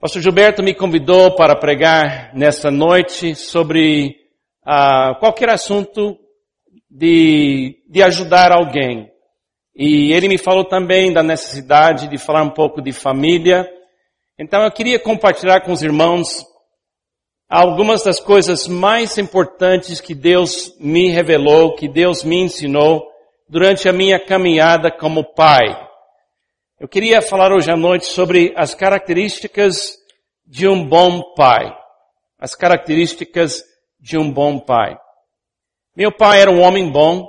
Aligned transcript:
Pastor 0.00 0.22
Gilberto 0.22 0.62
me 0.62 0.74
convidou 0.74 1.34
para 1.34 1.56
pregar 1.56 2.32
nesta 2.32 2.70
noite 2.70 3.34
sobre 3.34 4.14
uh, 4.64 5.18
qualquer 5.18 5.50
assunto 5.50 6.16
de, 6.88 7.82
de 7.90 8.00
ajudar 8.04 8.52
alguém. 8.52 9.10
E 9.74 10.12
ele 10.12 10.28
me 10.28 10.38
falou 10.38 10.64
também 10.64 11.12
da 11.12 11.20
necessidade 11.20 12.06
de 12.06 12.16
falar 12.16 12.44
um 12.44 12.50
pouco 12.50 12.80
de 12.80 12.92
família. 12.92 13.68
Então 14.38 14.62
eu 14.62 14.70
queria 14.70 15.00
compartilhar 15.00 15.62
com 15.62 15.72
os 15.72 15.82
irmãos 15.82 16.46
algumas 17.48 18.04
das 18.04 18.20
coisas 18.20 18.68
mais 18.68 19.18
importantes 19.18 20.00
que 20.00 20.14
Deus 20.14 20.76
me 20.78 21.10
revelou, 21.10 21.74
que 21.74 21.88
Deus 21.88 22.22
me 22.22 22.36
ensinou 22.36 23.04
durante 23.48 23.88
a 23.88 23.92
minha 23.92 24.24
caminhada 24.24 24.92
como 24.92 25.34
pai. 25.34 25.87
Eu 26.80 26.86
queria 26.86 27.20
falar 27.20 27.52
hoje 27.52 27.68
à 27.72 27.76
noite 27.76 28.06
sobre 28.06 28.54
as 28.56 28.72
características 28.72 29.98
de 30.46 30.68
um 30.68 30.88
bom 30.88 31.34
pai. 31.34 31.76
As 32.38 32.54
características 32.54 33.64
de 33.98 34.16
um 34.16 34.30
bom 34.30 34.60
pai. 34.60 34.96
Meu 35.96 36.12
pai 36.12 36.40
era 36.40 36.48
um 36.48 36.60
homem 36.60 36.88
bom. 36.88 37.28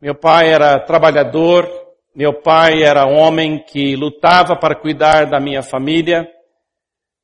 Meu 0.00 0.14
pai 0.14 0.48
era 0.48 0.78
trabalhador. 0.78 1.68
Meu 2.14 2.40
pai 2.40 2.84
era 2.84 3.04
um 3.04 3.18
homem 3.18 3.64
que 3.64 3.96
lutava 3.96 4.54
para 4.54 4.80
cuidar 4.80 5.24
da 5.24 5.40
minha 5.40 5.62
família. 5.64 6.24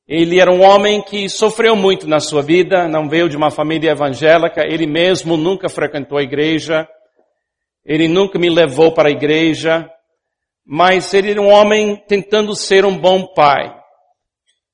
Ele 0.08 0.40
era 0.40 0.50
um 0.50 0.60
homem 0.60 1.00
que 1.00 1.28
sofreu 1.28 1.76
muito 1.76 2.08
na 2.08 2.18
sua 2.18 2.42
vida, 2.42 2.88
não 2.88 3.08
veio 3.08 3.28
de 3.28 3.36
uma 3.36 3.52
família 3.52 3.92
evangélica, 3.92 4.66
ele 4.66 4.88
mesmo 4.88 5.36
nunca 5.36 5.68
frequentou 5.68 6.18
a 6.18 6.22
igreja, 6.22 6.88
ele 7.84 8.08
nunca 8.08 8.38
me 8.38 8.48
levou 8.48 8.90
para 8.92 9.10
a 9.10 9.12
igreja, 9.12 9.88
mas 10.70 11.14
ele 11.14 11.30
era 11.30 11.40
um 11.40 11.48
homem 11.48 11.96
tentando 11.96 12.54
ser 12.54 12.84
um 12.84 12.94
bom 12.94 13.26
pai. 13.28 13.74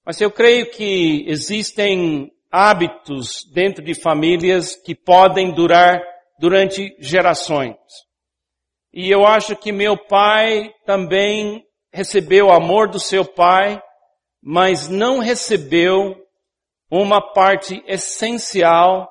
Mas 0.05 0.21
eu 0.21 0.29
creio 0.29 0.69
que 0.73 1.25
existem 1.29 2.33
hábitos 2.51 3.45
dentro 3.53 3.81
de 3.81 3.95
famílias 3.95 4.75
que 4.75 4.93
podem 4.93 5.53
durar 5.53 6.03
durante 6.37 6.97
gerações. 6.99 7.77
E 8.93 9.09
eu 9.09 9.25
acho 9.25 9.55
que 9.55 9.71
meu 9.71 9.97
pai 9.97 10.75
também 10.85 11.65
recebeu 11.93 12.47
o 12.47 12.53
amor 12.53 12.89
do 12.89 12.99
seu 12.99 13.25
pai, 13.25 13.81
mas 14.43 14.89
não 14.89 15.21
recebeu 15.21 16.17
uma 16.91 17.21
parte 17.21 17.81
essencial 17.87 19.09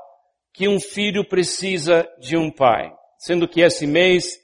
que 0.53 0.67
um 0.67 0.81
filho 0.81 1.23
precisa 1.23 2.05
de 2.19 2.35
um 2.35 2.51
pai. 2.51 2.93
Sendo 3.17 3.47
que 3.47 3.61
esse 3.61 3.87
mês 3.87 4.42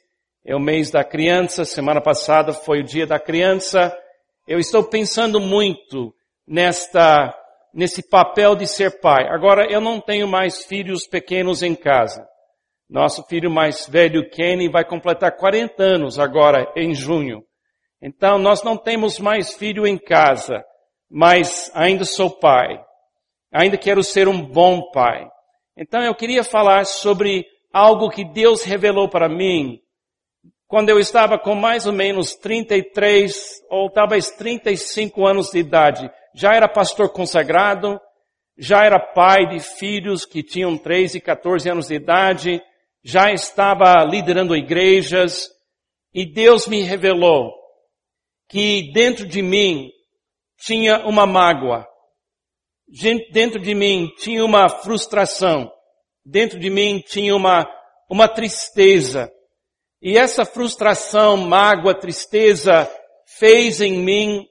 é 0.50 0.56
o 0.56 0.60
mês 0.60 0.90
da 0.90 1.04
criança, 1.04 1.64
semana 1.64 2.02
passada 2.02 2.54
foi 2.54 2.80
o 2.80 2.84
dia 2.84 3.06
da 3.06 3.20
criança. 3.20 3.96
Eu 4.48 4.58
estou 4.58 4.84
pensando 4.84 5.40
muito 5.40 6.12
nesta, 6.48 7.32
nesse 7.72 8.02
papel 8.10 8.56
de 8.56 8.66
ser 8.66 9.00
pai. 9.00 9.28
Agora, 9.30 9.72
eu 9.72 9.80
não 9.80 10.02
tenho 10.02 10.28
mais 10.28 10.66
filhos 10.66 11.06
pequenos 11.06 11.62
em 11.62 11.76
casa. 11.76 12.28
Nosso 12.90 13.24
filho 13.28 13.52
mais 13.52 13.86
velho, 13.88 14.28
Kenny, 14.32 14.68
vai 14.68 14.84
completar 14.84 15.38
40 15.38 15.84
anos 15.84 16.18
agora, 16.18 16.66
em 16.76 16.96
junho. 16.96 17.44
Então, 18.02 18.40
nós 18.40 18.64
não 18.64 18.76
temos 18.76 19.20
mais 19.20 19.54
filho 19.54 19.86
em 19.86 20.00
casa, 20.00 20.66
mas 21.08 21.72
ainda 21.76 22.06
sou 22.06 22.32
pai. 22.32 22.84
Ainda 23.54 23.78
quero 23.78 24.02
ser 24.02 24.28
um 24.28 24.42
bom 24.42 24.90
pai. 24.90 25.30
Então, 25.78 26.02
eu 26.02 26.16
queria 26.16 26.44
falar 26.44 26.88
sobre 26.88 27.46
algo 27.72 28.10
que 28.10 28.26
Deus 28.26 28.64
revelou 28.64 29.08
para 29.08 29.30
mim 29.30 29.80
quando 30.70 30.90
eu 30.90 31.00
estava 31.00 31.40
com 31.40 31.56
mais 31.56 31.88
ou 31.88 31.92
menos 31.92 32.36
33 32.36 33.34
ou 33.72 33.90
talvez 33.90 34.30
35 34.30 35.26
anos 35.26 35.50
de 35.50 35.58
idade. 35.58 36.12
Já 36.36 36.54
era 36.54 36.70
pastor 36.70 37.12
consagrado, 37.12 38.00
já 38.56 38.86
era 38.86 39.00
pai 39.00 39.48
de 39.48 39.60
filhos 39.60 40.26
que 40.26 40.44
tinham 40.44 40.78
13 40.78 41.18
e 41.18 41.22
14 41.22 41.72
anos 41.72 41.88
de 41.88 41.96
idade, 41.96 42.62
já 43.04 43.32
estava 43.32 43.96
liderando 44.04 44.56
igrejas, 44.56 45.50
e 46.14 46.24
Deus 46.24 46.68
me 46.68 46.84
revelou 46.84 47.52
que 48.48 48.92
dentro 48.94 49.26
de 49.26 49.42
mim 49.42 49.90
tinha 50.60 51.00
uma 51.00 51.26
mágoa, 51.26 51.88
dentro 53.32 53.60
de 53.60 53.74
mim 53.74 54.08
tinha 54.20 54.46
uma 54.46 54.70
frustração, 54.70 55.72
dentro 56.24 56.60
de 56.60 56.70
mim 56.70 57.02
tinha 57.04 57.36
uma, 57.36 57.68
uma 58.08 58.28
tristeza, 58.28 59.32
e 60.02 60.18
essa 60.18 60.46
frustração, 60.46 61.36
mágoa, 61.36 61.94
tristeza 61.94 62.90
fez 63.38 63.82
em 63.82 64.00
mim 64.00 64.48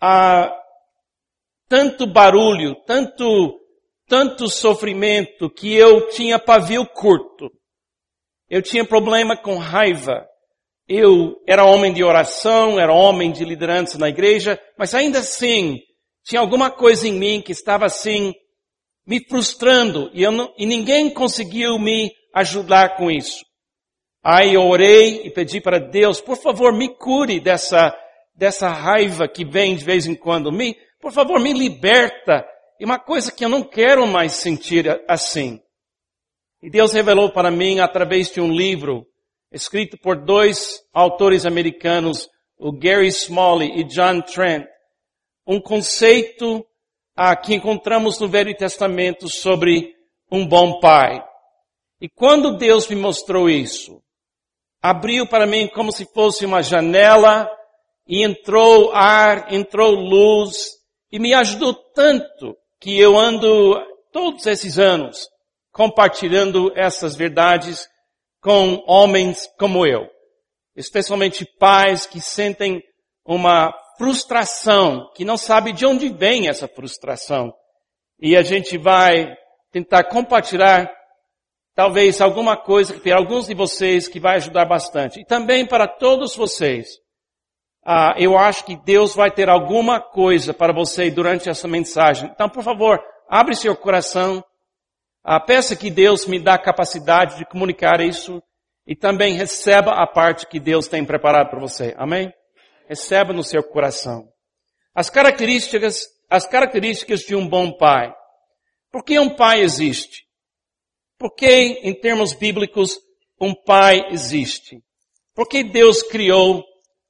ah, 0.00 0.52
tanto 1.68 2.06
barulho, 2.06 2.74
tanto, 2.86 3.58
tanto 4.06 4.48
sofrimento 4.48 5.48
que 5.48 5.74
eu 5.74 6.08
tinha 6.10 6.38
pavio 6.38 6.84
curto. 6.86 7.50
Eu 8.50 8.60
tinha 8.60 8.84
problema 8.84 9.34
com 9.36 9.56
raiva. 9.56 10.26
Eu 10.86 11.36
era 11.46 11.64
homem 11.64 11.92
de 11.92 12.04
oração, 12.04 12.78
era 12.78 12.92
homem 12.92 13.32
de 13.32 13.44
liderança 13.44 13.96
na 13.96 14.10
igreja, 14.10 14.60
mas 14.76 14.94
ainda 14.94 15.20
assim 15.20 15.80
tinha 16.22 16.40
alguma 16.40 16.70
coisa 16.70 17.08
em 17.08 17.14
mim 17.14 17.40
que 17.40 17.52
estava 17.52 17.86
assim 17.86 18.34
me 19.06 19.24
frustrando 19.26 20.10
e, 20.12 20.28
não, 20.30 20.52
e 20.58 20.66
ninguém 20.66 21.08
conseguiu 21.08 21.78
me 21.78 22.12
ajudar 22.34 22.96
com 22.96 23.10
isso. 23.10 23.42
Aí 24.22 24.54
eu 24.54 24.62
orei 24.62 25.22
e 25.24 25.30
pedi 25.30 25.60
para 25.60 25.80
Deus, 25.80 26.20
por 26.20 26.36
favor, 26.36 26.72
me 26.72 26.94
cure 26.94 27.40
dessa, 27.40 27.96
dessa 28.34 28.68
raiva 28.68 29.26
que 29.26 29.44
vem 29.44 29.74
de 29.74 29.84
vez 29.84 30.06
em 30.06 30.14
quando. 30.14 30.52
Me, 30.52 30.76
por 31.00 31.12
favor, 31.12 31.40
me 31.40 31.52
liberta. 31.52 32.46
E 32.78 32.84
uma 32.84 32.98
coisa 32.98 33.32
que 33.32 33.44
eu 33.44 33.48
não 33.48 33.64
quero 33.64 34.06
mais 34.06 34.32
sentir 34.32 35.02
assim. 35.08 35.60
E 36.62 36.70
Deus 36.70 36.92
revelou 36.92 37.32
para 37.32 37.50
mim 37.50 37.80
através 37.80 38.30
de 38.30 38.40
um 38.40 38.52
livro 38.52 39.04
escrito 39.52 39.98
por 39.98 40.16
dois 40.16 40.80
autores 40.92 41.44
americanos, 41.44 42.28
o 42.58 42.72
Gary 42.72 43.08
Smalley 43.08 43.80
e 43.80 43.84
John 43.84 44.22
Trent, 44.22 44.66
um 45.46 45.60
conceito 45.60 46.64
ah, 47.14 47.36
que 47.36 47.54
encontramos 47.54 48.18
no 48.18 48.28
Velho 48.28 48.56
Testamento 48.56 49.28
sobre 49.28 49.94
um 50.30 50.46
bom 50.46 50.80
pai. 50.80 51.22
E 52.00 52.08
quando 52.08 52.56
Deus 52.56 52.88
me 52.88 52.96
mostrou 52.96 53.50
isso, 53.50 54.01
abriu 54.82 55.26
para 55.26 55.46
mim 55.46 55.68
como 55.68 55.92
se 55.92 56.04
fosse 56.12 56.44
uma 56.44 56.62
janela 56.62 57.48
e 58.06 58.24
entrou 58.24 58.92
ar, 58.92 59.52
entrou 59.52 59.92
luz 59.92 60.70
e 61.10 61.20
me 61.20 61.32
ajudou 61.32 61.72
tanto 61.94 62.56
que 62.80 62.98
eu 62.98 63.16
ando 63.16 63.80
todos 64.10 64.44
esses 64.46 64.78
anos 64.78 65.28
compartilhando 65.70 66.72
essas 66.76 67.14
verdades 67.14 67.88
com 68.40 68.82
homens 68.86 69.48
como 69.56 69.86
eu, 69.86 70.06
especialmente 70.76 71.46
pais 71.58 72.06
que 72.06 72.20
sentem 72.20 72.82
uma 73.24 73.72
frustração, 73.96 75.08
que 75.14 75.24
não 75.24 75.36
sabe 75.36 75.72
de 75.72 75.86
onde 75.86 76.08
vem 76.08 76.48
essa 76.48 76.66
frustração. 76.66 77.54
E 78.20 78.36
a 78.36 78.42
gente 78.42 78.76
vai 78.76 79.32
tentar 79.70 80.04
compartilhar 80.04 80.90
talvez 81.74 82.20
alguma 82.20 82.56
coisa 82.56 82.94
para 82.94 83.16
alguns 83.16 83.46
de 83.46 83.54
vocês 83.54 84.08
que 84.08 84.20
vai 84.20 84.36
ajudar 84.36 84.64
bastante. 84.64 85.20
E 85.20 85.24
também 85.24 85.66
para 85.66 85.86
todos 85.88 86.36
vocês. 86.36 86.88
Ah, 87.84 88.14
eu 88.16 88.38
acho 88.38 88.64
que 88.64 88.76
Deus 88.76 89.14
vai 89.14 89.30
ter 89.30 89.48
alguma 89.48 90.00
coisa 90.00 90.54
para 90.54 90.72
você 90.72 91.10
durante 91.10 91.48
essa 91.48 91.66
mensagem. 91.66 92.30
Então, 92.32 92.48
por 92.48 92.62
favor, 92.62 93.02
abre 93.28 93.56
seu 93.56 93.76
coração. 93.76 94.44
Ah, 95.24 95.40
peça 95.40 95.74
que 95.74 95.90
Deus 95.90 96.26
me 96.26 96.38
dá 96.38 96.56
capacidade 96.56 97.38
de 97.38 97.44
comunicar 97.44 98.00
isso. 98.00 98.42
E 98.86 98.94
também 98.94 99.34
receba 99.34 99.92
a 99.92 100.06
parte 100.06 100.46
que 100.46 100.60
Deus 100.60 100.88
tem 100.88 101.04
preparado 101.04 101.50
para 101.50 101.60
você. 101.60 101.94
Amém? 101.96 102.32
Receba 102.88 103.32
no 103.32 103.42
seu 103.42 103.62
coração. 103.62 104.28
As 104.94 105.08
características, 105.08 106.04
as 106.28 106.46
características 106.46 107.20
de 107.20 107.34
um 107.34 107.48
bom 107.48 107.72
pai. 107.72 108.12
Por 108.90 109.04
que 109.04 109.18
um 109.18 109.30
pai 109.30 109.60
existe? 109.60 110.24
Por 111.22 111.36
que, 111.36 111.78
em 111.84 111.94
termos 111.94 112.32
bíblicos, 112.32 112.98
um 113.40 113.54
pai 113.54 114.08
existe? 114.10 114.82
Por 115.36 115.46
que 115.46 115.62
Deus 115.62 116.02
criou 116.02 116.64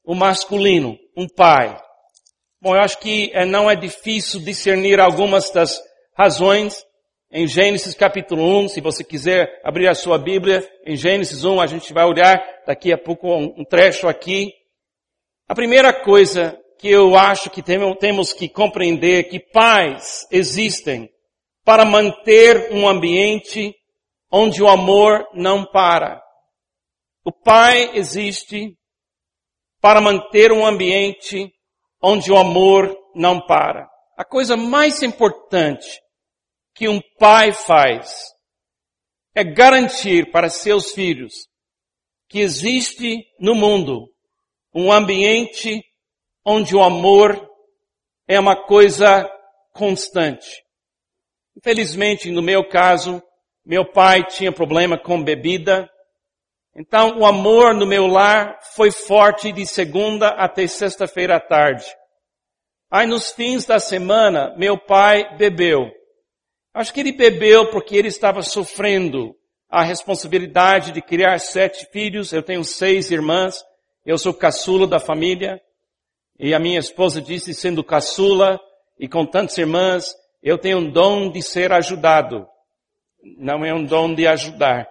o 0.05 0.15
masculino, 0.15 0.99
um 1.17 1.27
pai? 1.27 1.81
Bom, 2.61 2.77
eu 2.77 2.83
acho 2.83 2.99
que 2.99 3.31
eh, 3.33 3.47
não 3.47 3.71
é 3.71 3.75
difícil 3.75 4.41
discernir 4.41 5.01
algumas 5.01 5.51
das 5.51 5.81
razões. 6.15 6.85
Em 7.33 7.47
Gênesis 7.47 7.95
capítulo 7.95 8.43
1, 8.65 8.69
se 8.69 8.83
você 8.83 9.03
quiser 9.03 9.49
abrir 9.65 9.89
a 9.89 9.95
sua 9.95 10.19
Bíblia, 10.19 10.63
em 10.85 10.95
Gênesis 10.95 11.43
1 11.43 11.59
a 11.59 11.67
gente 11.67 11.91
vai 11.95 12.05
olhar 12.05 12.39
daqui 12.67 12.93
a 12.93 12.99
pouco 12.99 13.35
um 13.35 13.65
trecho 13.65 14.09
aqui. 14.09 14.53
A 15.49 15.55
primeira 15.55 15.91
coisa 15.91 16.55
que 16.79 16.91
eu 16.91 17.17
acho 17.17 17.49
que 17.49 17.63
temos 17.63 18.35
que 18.35 18.47
compreender 18.47 19.21
é 19.21 19.23
que 19.23 19.41
pais 19.41 20.27
existem 20.31 21.09
para 21.65 21.87
manter 21.87 22.71
um 22.73 22.87
ambiente 22.87 23.75
onde 24.33 24.63
o 24.63 24.69
amor 24.69 25.29
não 25.35 25.65
para. 25.65 26.23
O 27.23 27.31
Pai 27.31 27.91
existe 27.95 28.75
para 29.81 30.01
manter 30.01 30.51
um 30.51 30.65
ambiente 30.65 31.53
onde 32.01 32.33
o 32.33 32.37
amor 32.39 32.97
não 33.15 33.45
para. 33.47 33.89
A 34.17 34.25
coisa 34.25 34.57
mais 34.57 35.03
importante 35.03 36.01
que 36.75 36.89
um 36.89 37.01
pai 37.19 37.53
faz 37.53 38.33
é 39.35 39.45
garantir 39.45 40.31
para 40.31 40.49
seus 40.49 40.93
filhos 40.93 41.33
que 42.29 42.41
existe 42.41 43.25
no 43.39 43.55
mundo 43.55 44.09
um 44.75 44.91
ambiente 44.91 45.83
onde 46.45 46.75
o 46.75 46.83
amor 46.83 47.49
é 48.27 48.39
uma 48.41 48.57
coisa 48.57 49.29
constante. 49.73 50.65
Infelizmente, 51.57 52.31
no 52.31 52.43
meu 52.43 52.67
caso, 52.69 53.23
meu 53.65 53.85
pai 53.85 54.25
tinha 54.25 54.53
problema 54.53 54.99
com 54.99 55.23
bebida, 55.23 55.89
então 56.75 57.19
o 57.19 57.27
amor 57.27 57.75
no 57.75 57.87
meu 57.87 58.07
lar 58.07 58.59
foi 58.75 58.91
forte 58.91 59.53
de 59.53 59.67
segunda 59.67 60.29
até 60.29 60.67
sexta-feira 60.67 61.37
à 61.37 61.41
tarde. 61.41 61.85
Aí 62.91 63.07
nos 63.07 63.31
fins 63.31 63.65
da 63.67 63.79
semana, 63.79 64.55
meu 64.57 64.79
pai 64.79 65.37
bebeu. 65.37 65.91
Acho 66.75 66.93
que 66.93 67.01
ele 67.01 67.13
bebeu 67.13 67.71
porque 67.71 67.97
ele 67.97 68.09
estava 68.09 68.43
sofrendo 68.43 69.35
a 69.69 69.83
responsabilidade 69.83 70.93
de 70.93 71.01
criar 71.03 71.39
sete 71.39 71.87
filhos. 71.91 72.33
Eu 72.33 72.43
tenho 72.43 72.65
seis 72.65 73.11
irmãs. 73.11 73.63
Eu 74.05 74.19
sou 74.19 74.35
caçula 74.35 74.87
da 74.87 74.99
família. 74.99 75.61
E 76.39 76.55
a 76.55 76.59
minha 76.59 76.79
esposa 76.79 77.21
disse, 77.21 77.55
sendo 77.55 77.85
caçula 77.85 78.59
e 78.99 79.07
com 79.09 79.25
tantas 79.25 79.57
irmãs, 79.59 80.15
eu 80.43 80.59
tenho 80.59 80.79
um 80.79 80.91
dom 80.91 81.31
de 81.31 81.43
ser 81.43 81.73
ajudado. 81.73 82.47
Não 83.39 83.65
é 83.65 83.73
um 83.73 83.85
dom 83.85 84.15
de 84.15 84.27
ajudar. 84.27 84.89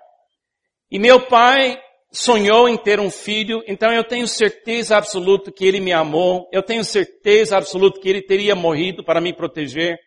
E 0.90 1.00
meu 1.00 1.22
pai 1.28 1.80
sonhou 2.12 2.68
em 2.68 2.78
ter 2.78 3.00
um 3.00 3.10
filho, 3.10 3.64
então 3.68 3.92
eu 3.92 4.04
tenho 4.04 4.28
certeza 4.28 4.98
absoluta 4.98 5.52
que 5.52 5.66
ele 5.66 5.80
me 5.80 5.94
amou, 5.94 6.50
eu 6.52 6.62
tenho 6.62 6.84
certeza 6.84 7.58
absoluta 7.58 8.00
que 8.00 8.10
ele 8.10 8.22
teria 8.22 8.56
morrido 8.56 9.04
para 9.04 9.22
me 9.22 9.34
proteger. 9.34 9.98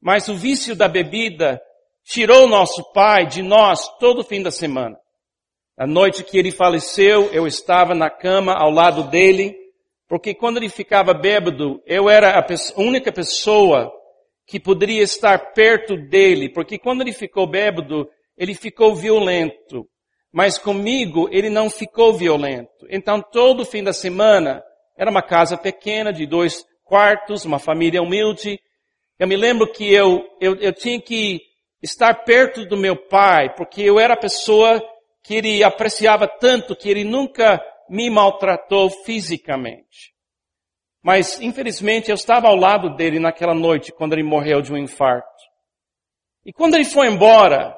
Mas 0.00 0.28
o 0.28 0.34
vício 0.34 0.76
da 0.76 0.86
bebida 0.86 1.60
tirou 2.04 2.46
nosso 2.46 2.92
pai 2.92 3.26
de 3.26 3.42
nós 3.42 3.88
todo 3.98 4.22
fim 4.22 4.42
da 4.42 4.50
semana. 4.50 4.96
A 5.76 5.86
noite 5.86 6.22
que 6.22 6.38
ele 6.38 6.52
faleceu, 6.52 7.30
eu 7.32 7.46
estava 7.46 7.94
na 7.94 8.08
cama 8.08 8.52
ao 8.52 8.70
lado 8.70 9.04
dele, 9.04 9.56
porque 10.08 10.32
quando 10.32 10.58
ele 10.58 10.68
ficava 10.68 11.12
bêbado, 11.12 11.82
eu 11.84 12.08
era 12.08 12.38
a 12.38 12.46
única 12.80 13.10
pessoa 13.10 13.92
que 14.46 14.60
poderia 14.60 15.02
estar 15.02 15.52
perto 15.52 15.96
dele, 15.96 16.48
porque 16.48 16.78
quando 16.78 17.00
ele 17.00 17.12
ficou 17.12 17.46
bêbado, 17.46 18.08
ele 18.36 18.54
ficou 18.54 18.94
violento. 18.94 19.88
Mas 20.32 20.58
comigo, 20.58 21.28
ele 21.30 21.48
não 21.48 21.70
ficou 21.70 22.12
violento. 22.12 22.86
Então, 22.90 23.22
todo 23.22 23.64
fim 23.64 23.82
da 23.82 23.92
semana, 23.92 24.62
era 24.96 25.10
uma 25.10 25.22
casa 25.22 25.56
pequena, 25.56 26.12
de 26.12 26.26
dois 26.26 26.64
quartos, 26.84 27.44
uma 27.44 27.58
família 27.58 28.02
humilde, 28.02 28.60
eu 29.18 29.28
me 29.28 29.36
lembro 29.36 29.70
que 29.70 29.92
eu, 29.92 30.26
eu, 30.40 30.56
eu 30.56 30.72
tinha 30.72 31.00
que 31.00 31.40
estar 31.80 32.12
perto 32.24 32.66
do 32.66 32.76
meu 32.76 32.96
pai, 32.96 33.54
porque 33.54 33.82
eu 33.82 34.00
era 34.00 34.14
a 34.14 34.20
pessoa 34.20 34.82
que 35.22 35.36
ele 35.36 35.62
apreciava 35.62 36.26
tanto 36.26 36.74
que 36.74 36.88
ele 36.88 37.04
nunca 37.04 37.64
me 37.88 38.10
maltratou 38.10 38.90
fisicamente. 38.90 40.13
Mas, 41.04 41.38
infelizmente, 41.38 42.08
eu 42.10 42.14
estava 42.14 42.48
ao 42.48 42.56
lado 42.56 42.96
dele 42.96 43.20
naquela 43.20 43.54
noite, 43.54 43.92
quando 43.92 44.14
ele 44.14 44.22
morreu 44.22 44.62
de 44.62 44.72
um 44.72 44.78
infarto. 44.78 45.28
E 46.46 46.50
quando 46.50 46.76
ele 46.76 46.86
foi 46.86 47.08
embora, 47.08 47.76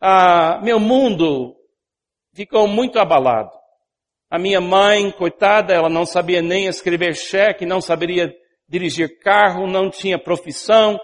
ah, 0.00 0.60
meu 0.62 0.78
mundo 0.78 1.56
ficou 2.32 2.68
muito 2.68 3.00
abalado. 3.00 3.50
A 4.30 4.38
minha 4.38 4.60
mãe, 4.60 5.10
coitada, 5.10 5.74
ela 5.74 5.88
não 5.88 6.06
sabia 6.06 6.40
nem 6.40 6.66
escrever 6.66 7.16
cheque, 7.16 7.66
não 7.66 7.80
saberia 7.80 8.32
dirigir 8.68 9.18
carro, 9.18 9.66
não 9.66 9.90
tinha 9.90 10.16
profissão. 10.16 10.96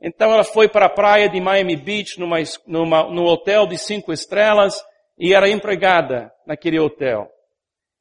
Então 0.00 0.32
ela 0.32 0.42
foi 0.42 0.68
para 0.68 0.86
a 0.86 0.92
praia 0.92 1.28
de 1.28 1.40
Miami 1.40 1.76
Beach, 1.76 2.18
numa, 2.18 2.38
numa, 2.66 3.04
num 3.08 3.26
hotel 3.26 3.64
de 3.68 3.78
cinco 3.78 4.12
estrelas, 4.12 4.74
e 5.16 5.32
era 5.32 5.48
empregada 5.48 6.32
naquele 6.44 6.80
hotel. 6.80 7.30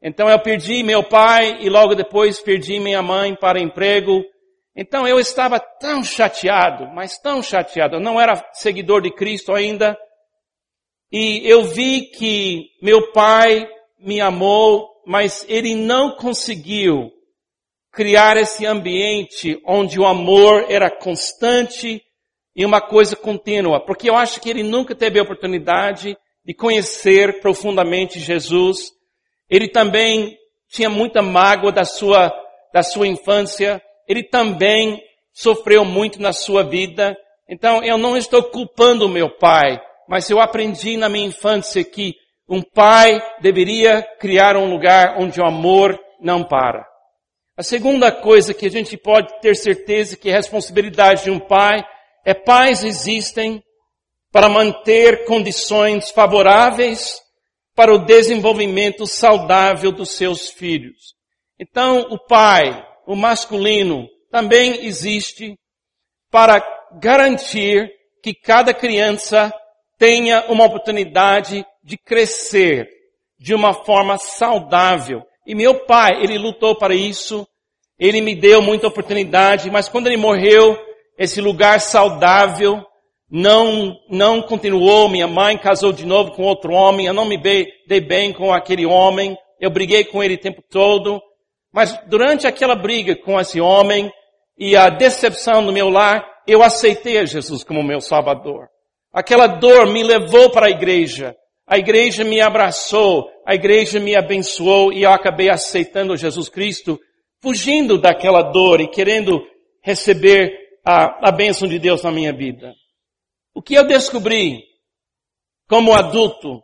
Então 0.01 0.30
eu 0.30 0.39
perdi 0.39 0.81
meu 0.81 1.03
pai 1.03 1.57
e 1.62 1.69
logo 1.69 1.94
depois 1.94 2.42
perdi 2.42 2.80
minha 2.80 3.01
mãe 3.01 3.36
para 3.36 3.62
emprego. 3.62 4.24
Então 4.75 5.07
eu 5.07 5.19
estava 5.19 5.59
tão 5.59 6.03
chateado, 6.03 6.88
mas 6.88 7.19
tão 7.19 7.44
chateado. 7.44 7.98
Eu 7.98 8.00
não 8.00 8.19
era 8.19 8.44
seguidor 8.53 9.01
de 9.01 9.12
Cristo 9.12 9.53
ainda. 9.53 9.98
E 11.12 11.42
eu 11.44 11.63
vi 11.63 12.06
que 12.06 12.69
meu 12.81 13.12
pai 13.12 13.68
me 14.00 14.19
amou, 14.21 14.89
mas 15.06 15.45
ele 15.48 15.75
não 15.75 16.15
conseguiu 16.15 17.12
criar 17.92 18.38
esse 18.38 18.65
ambiente 18.65 19.62
onde 19.65 20.00
o 20.00 20.06
amor 20.06 20.65
era 20.69 20.89
constante 20.89 22.01
e 22.56 22.65
uma 22.65 22.81
coisa 22.81 23.15
contínua, 23.15 23.80
porque 23.80 24.09
eu 24.09 24.15
acho 24.15 24.39
que 24.42 24.50
ele 24.50 24.63
nunca 24.63 24.95
teve 24.95 25.19
a 25.19 25.24
oportunidade 25.24 26.18
de 26.44 26.53
conhecer 26.53 27.39
profundamente 27.39 28.19
Jesus. 28.19 28.92
Ele 29.51 29.68
também 29.68 30.38
tinha 30.69 30.89
muita 30.89 31.21
mágoa 31.21 31.74
da 31.74 31.83
sua, 31.83 32.33
da 32.74 32.81
sua 32.81 33.06
infância. 33.06 33.81
Ele 34.07 34.24
também 34.24 35.03
sofreu 35.33 35.83
muito 35.83 36.21
na 36.21 36.31
sua 36.31 36.63
vida. 36.63 37.18
Então 37.50 37.83
eu 37.83 37.98
não 37.98 38.15
estou 38.15 38.44
culpando 38.44 39.09
meu 39.09 39.30
pai, 39.30 39.77
mas 40.07 40.30
eu 40.30 40.39
aprendi 40.39 40.95
na 40.95 41.09
minha 41.09 41.27
infância 41.27 41.83
que 41.83 42.15
um 42.48 42.62
pai 42.62 43.21
deveria 43.42 44.01
criar 44.19 44.56
um 44.56 44.69
lugar 44.69 45.18
onde 45.19 45.42
o 45.42 45.45
amor 45.45 46.00
não 46.21 46.45
para. 46.45 46.88
A 47.57 47.63
segunda 47.63 48.09
coisa 48.09 48.53
que 48.53 48.65
a 48.65 48.71
gente 48.71 48.95
pode 48.98 49.39
ter 49.42 49.56
certeza 49.56 50.15
que 50.15 50.30
é 50.30 50.33
responsabilidade 50.33 51.25
de 51.25 51.31
um 51.31 51.39
pai 51.39 51.83
é 52.25 52.33
pais 52.33 52.83
existem 52.83 53.62
para 54.31 54.48
manter 54.48 55.25
condições 55.25 56.09
favoráveis 56.09 57.20
para 57.81 57.95
o 57.95 58.05
desenvolvimento 58.05 59.07
saudável 59.07 59.91
dos 59.91 60.11
seus 60.11 60.51
filhos. 60.51 61.15
Então, 61.59 62.01
o 62.11 62.19
pai, 62.19 62.85
o 63.07 63.15
masculino, 63.15 64.07
também 64.29 64.85
existe 64.85 65.57
para 66.29 66.63
garantir 67.01 67.91
que 68.21 68.35
cada 68.35 68.71
criança 68.71 69.51
tenha 69.97 70.45
uma 70.47 70.63
oportunidade 70.63 71.65
de 71.83 71.97
crescer 71.97 72.87
de 73.39 73.55
uma 73.55 73.73
forma 73.73 74.15
saudável. 74.19 75.23
E 75.47 75.55
meu 75.55 75.83
pai, 75.87 76.21
ele 76.21 76.37
lutou 76.37 76.75
para 76.75 76.93
isso 76.93 77.47
ele 77.97 78.21
me 78.21 78.35
deu 78.35 78.61
muita 78.61 78.87
oportunidade, 78.87 79.71
mas 79.71 79.89
quando 79.89 80.05
ele 80.05 80.17
morreu, 80.17 80.77
esse 81.17 81.41
lugar 81.41 81.81
saudável 81.81 82.85
não, 83.31 83.97
não 84.09 84.41
continuou. 84.41 85.07
Minha 85.07 85.27
mãe 85.27 85.57
casou 85.57 85.93
de 85.93 86.05
novo 86.05 86.31
com 86.31 86.43
outro 86.43 86.73
homem. 86.73 87.05
Eu 87.05 87.13
não 87.13 87.25
me 87.25 87.38
dei 87.38 88.01
bem 88.01 88.33
com 88.33 88.53
aquele 88.53 88.85
homem. 88.85 89.38
Eu 89.59 89.71
briguei 89.71 90.03
com 90.03 90.21
ele 90.21 90.33
o 90.33 90.39
tempo 90.39 90.61
todo. 90.69 91.21
Mas 91.73 91.97
durante 92.07 92.45
aquela 92.45 92.75
briga 92.75 93.15
com 93.15 93.39
esse 93.39 93.61
homem 93.61 94.11
e 94.57 94.75
a 94.75 94.89
decepção 94.89 95.61
no 95.61 95.71
meu 95.71 95.88
lar, 95.88 96.27
eu 96.45 96.61
aceitei 96.61 97.17
a 97.17 97.25
Jesus 97.25 97.63
como 97.63 97.81
meu 97.81 98.01
Salvador. 98.01 98.67
Aquela 99.13 99.47
dor 99.47 99.88
me 99.88 100.03
levou 100.03 100.50
para 100.50 100.67
a 100.67 100.71
igreja. 100.71 101.33
A 101.65 101.77
igreja 101.77 102.25
me 102.25 102.41
abraçou, 102.41 103.29
a 103.47 103.55
igreja 103.55 103.97
me 103.97 104.13
abençoou 104.13 104.91
e 104.91 105.03
eu 105.03 105.11
acabei 105.11 105.50
aceitando 105.50 106.17
Jesus 106.17 106.50
Cristo 106.50 107.00
fugindo 107.41 107.97
daquela 107.97 108.41
dor 108.41 108.81
e 108.81 108.89
querendo 108.89 109.41
receber 109.81 110.51
a, 110.85 111.29
a 111.29 111.31
bênção 111.31 111.67
de 111.67 111.79
Deus 111.79 112.03
na 112.03 112.11
minha 112.11 112.33
vida. 112.33 112.73
O 113.53 113.62
que 113.62 113.75
eu 113.75 113.86
descobri 113.86 114.63
como 115.67 115.93
adulto 115.93 116.62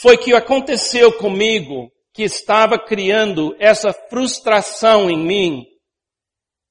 foi 0.00 0.16
que 0.16 0.32
aconteceu 0.34 1.12
comigo 1.18 1.90
que 2.12 2.22
estava 2.22 2.78
criando 2.78 3.56
essa 3.58 3.92
frustração 3.92 5.10
em 5.10 5.16
mim 5.16 5.66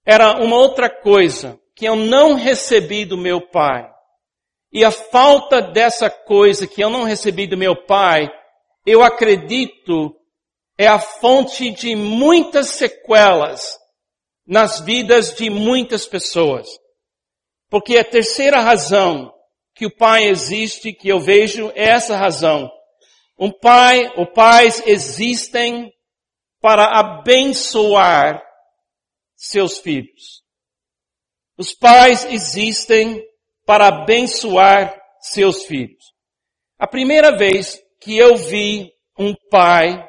era 0.05 0.41
uma 0.41 0.55
outra 0.55 0.89
coisa 0.89 1.59
que 1.75 1.85
eu 1.85 1.95
não 1.95 2.33
recebi 2.33 3.05
do 3.05 3.17
meu 3.17 3.41
pai. 3.49 3.89
E 4.71 4.83
a 4.83 4.91
falta 4.91 5.61
dessa 5.61 6.09
coisa 6.09 6.65
que 6.65 6.81
eu 6.81 6.89
não 6.89 7.03
recebi 7.03 7.47
do 7.47 7.57
meu 7.57 7.75
pai, 7.85 8.29
eu 8.85 9.03
acredito 9.03 10.15
é 10.77 10.87
a 10.87 10.99
fonte 10.99 11.71
de 11.71 11.95
muitas 11.95 12.69
sequelas 12.69 13.77
nas 14.45 14.79
vidas 14.79 15.33
de 15.35 15.49
muitas 15.49 16.05
pessoas. 16.05 16.67
Porque 17.69 17.97
a 17.97 18.03
terceira 18.03 18.61
razão 18.61 19.33
que 19.75 19.85
o 19.85 19.95
pai 19.95 20.25
existe, 20.25 20.93
que 20.93 21.07
eu 21.07 21.19
vejo, 21.19 21.71
é 21.75 21.89
essa 21.89 22.15
razão. 22.15 22.71
Um 23.37 23.51
pai, 23.51 24.11
ou 24.15 24.25
pais 24.25 24.81
existem 24.85 25.91
para 26.59 26.99
abençoar 26.99 28.41
seus 29.35 29.77
filhos. 29.77 30.41
Os 31.57 31.73
pais 31.73 32.25
existem 32.25 33.23
para 33.65 33.87
abençoar 33.87 34.99
seus 35.19 35.65
filhos. 35.65 36.13
A 36.79 36.87
primeira 36.87 37.37
vez 37.37 37.79
que 37.99 38.17
eu 38.17 38.35
vi 38.35 38.91
um 39.17 39.35
pai 39.49 40.07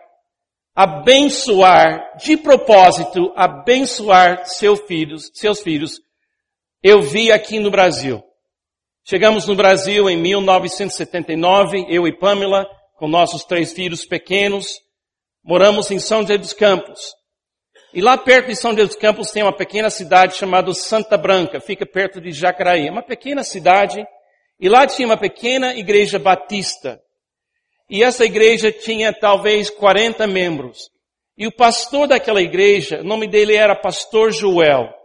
abençoar, 0.75 2.17
de 2.19 2.37
propósito, 2.37 3.33
abençoar 3.35 4.47
seus 4.47 4.81
filhos, 4.83 5.31
seus 5.35 5.61
filhos, 5.61 6.01
eu 6.83 7.03
vi 7.03 7.33
aqui 7.33 7.59
no 7.59 7.71
Brasil. 7.71 8.23
Chegamos 9.05 9.47
no 9.47 9.57
Brasil 9.57 10.09
em 10.09 10.17
1979, 10.17 11.87
eu 11.89 12.07
e 12.07 12.17
Pamela, 12.17 12.69
com 12.97 13.09
nossos 13.09 13.45
três 13.45 13.73
filhos 13.73 14.05
pequenos, 14.05 14.81
moramos 15.43 15.91
em 15.91 15.99
São 15.99 16.21
José 16.21 16.37
dos 16.37 16.53
Campos. 16.53 17.01
E 17.95 18.01
lá 18.01 18.19
perto 18.19 18.49
de 18.49 18.57
São 18.57 18.73
José 18.73 18.85
dos 18.85 18.97
Campos 18.97 19.31
tem 19.31 19.43
uma 19.43 19.57
pequena 19.57 19.91
cidade 19.91 20.37
chamada 20.37 20.73
Santa 20.75 21.17
Branca, 21.17 21.61
fica 21.61 21.87
perto 21.87 22.21
de 22.21 22.33
Jacaraí. 22.33 22.87
É 22.87 22.91
uma 22.91 23.03
pequena 23.03 23.43
cidade, 23.43 24.05
e 24.61 24.69
lá 24.69 24.87
tinha 24.87 25.09
uma 25.09 25.17
pequena 25.17 25.75
igreja 25.75 26.19
batista. 26.19 27.01
E 27.91 28.05
essa 28.05 28.25
igreja 28.25 28.71
tinha 28.71 29.13
talvez 29.13 29.71
40 29.71 30.27
membros. 30.27 30.91
E 31.37 31.47
o 31.47 31.53
pastor 31.53 32.07
daquela 32.07 32.43
igreja, 32.43 33.01
o 33.01 33.05
nome 33.05 33.27
dele 33.27 33.55
era 33.55 33.75
Pastor 33.75 34.33
Joel. 34.33 34.98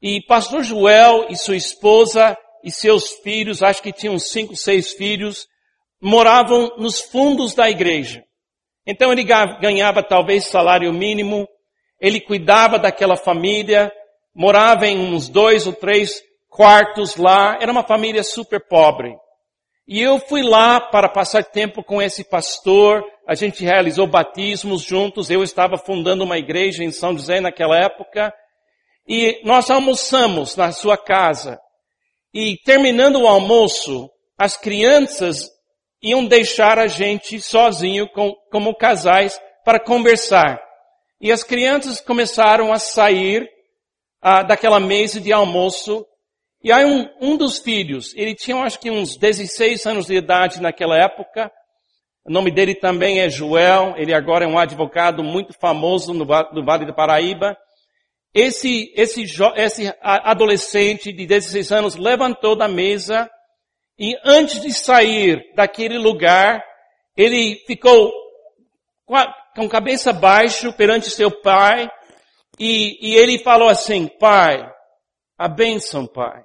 E 0.00 0.20
Pastor 0.26 0.62
Joel 0.62 1.26
e 1.30 1.36
sua 1.36 1.56
esposa 1.56 2.36
e 2.62 2.70
seus 2.70 3.12
filhos, 3.22 3.62
acho 3.62 3.82
que 3.82 3.92
tinham 3.92 4.18
cinco, 4.18 4.56
seis 4.56 4.92
filhos, 4.92 5.46
moravam 6.00 6.76
nos 6.76 7.00
fundos 7.00 7.54
da 7.54 7.70
igreja. 7.70 8.24
Então 8.86 9.12
ele 9.12 9.24
ganhava 9.24 10.02
talvez 10.02 10.46
salário 10.46 10.92
mínimo, 10.92 11.48
ele 12.00 12.20
cuidava 12.20 12.78
daquela 12.78 13.16
família, 13.16 13.92
morava 14.34 14.86
em 14.86 14.98
uns 14.98 15.28
dois 15.28 15.66
ou 15.66 15.72
três 15.72 16.22
quartos 16.48 17.16
lá, 17.16 17.58
era 17.60 17.72
uma 17.72 17.82
família 17.82 18.22
super 18.22 18.60
pobre. 18.66 19.16
E 19.88 20.00
eu 20.00 20.18
fui 20.18 20.42
lá 20.42 20.80
para 20.80 21.08
passar 21.08 21.44
tempo 21.44 21.82
com 21.82 22.02
esse 22.02 22.24
pastor, 22.24 23.04
a 23.26 23.34
gente 23.34 23.64
realizou 23.64 24.06
batismos 24.06 24.82
juntos, 24.82 25.30
eu 25.30 25.42
estava 25.42 25.78
fundando 25.78 26.24
uma 26.24 26.38
igreja 26.38 26.82
em 26.82 26.90
São 26.90 27.12
José 27.12 27.40
naquela 27.40 27.76
época, 27.78 28.32
e 29.06 29.40
nós 29.44 29.70
almoçamos 29.70 30.56
na 30.56 30.72
sua 30.72 30.96
casa. 30.96 31.58
E 32.34 32.56
terminando 32.64 33.20
o 33.20 33.26
almoço, 33.26 34.10
as 34.36 34.56
crianças 34.56 35.48
iam 36.02 36.24
deixar 36.24 36.78
a 36.78 36.86
gente 36.86 37.40
sozinho 37.40 38.08
com, 38.08 38.34
como 38.50 38.74
casais 38.74 39.40
para 39.64 39.80
conversar. 39.80 40.60
E 41.20 41.32
as 41.32 41.42
crianças 41.42 42.00
começaram 42.00 42.72
a 42.72 42.78
sair 42.78 43.48
ah, 44.20 44.42
daquela 44.42 44.78
mesa 44.78 45.20
de 45.20 45.32
almoço. 45.32 46.04
E 46.62 46.72
aí 46.72 46.84
um, 46.84 47.08
um 47.20 47.36
dos 47.36 47.58
filhos, 47.58 48.12
ele 48.16 48.34
tinha 48.34 48.56
acho 48.58 48.78
que 48.78 48.90
uns 48.90 49.16
16 49.16 49.86
anos 49.86 50.06
de 50.06 50.14
idade 50.14 50.60
naquela 50.60 50.96
época. 50.98 51.50
O 52.24 52.30
nome 52.30 52.50
dele 52.50 52.74
também 52.74 53.20
é 53.20 53.30
Joel. 53.30 53.94
Ele 53.96 54.12
agora 54.12 54.44
é 54.44 54.48
um 54.48 54.58
advogado 54.58 55.22
muito 55.22 55.52
famoso 55.58 56.12
no, 56.12 56.24
no 56.24 56.64
Vale 56.64 56.84
do 56.84 56.94
Paraíba. 56.94 57.56
Esse, 58.38 58.92
esse, 58.94 59.24
esse 59.56 59.94
adolescente 60.02 61.10
de 61.10 61.26
16 61.26 61.72
anos 61.72 61.96
levantou 61.96 62.54
da 62.54 62.68
mesa 62.68 63.30
e 63.98 64.14
antes 64.22 64.60
de 64.60 64.74
sair 64.74 65.54
daquele 65.54 65.96
lugar, 65.96 66.62
ele 67.16 67.64
ficou 67.66 68.12
com 69.06 69.16
a, 69.16 69.34
com 69.54 69.66
cabeça 69.66 70.12
baixa 70.12 70.70
perante 70.70 71.08
seu 71.08 71.30
pai 71.30 71.90
e, 72.60 72.98
e 73.00 73.14
ele 73.14 73.38
falou 73.38 73.70
assim, 73.70 74.06
pai, 74.06 74.70
a 75.38 75.48
bênção, 75.48 76.06
pai. 76.06 76.44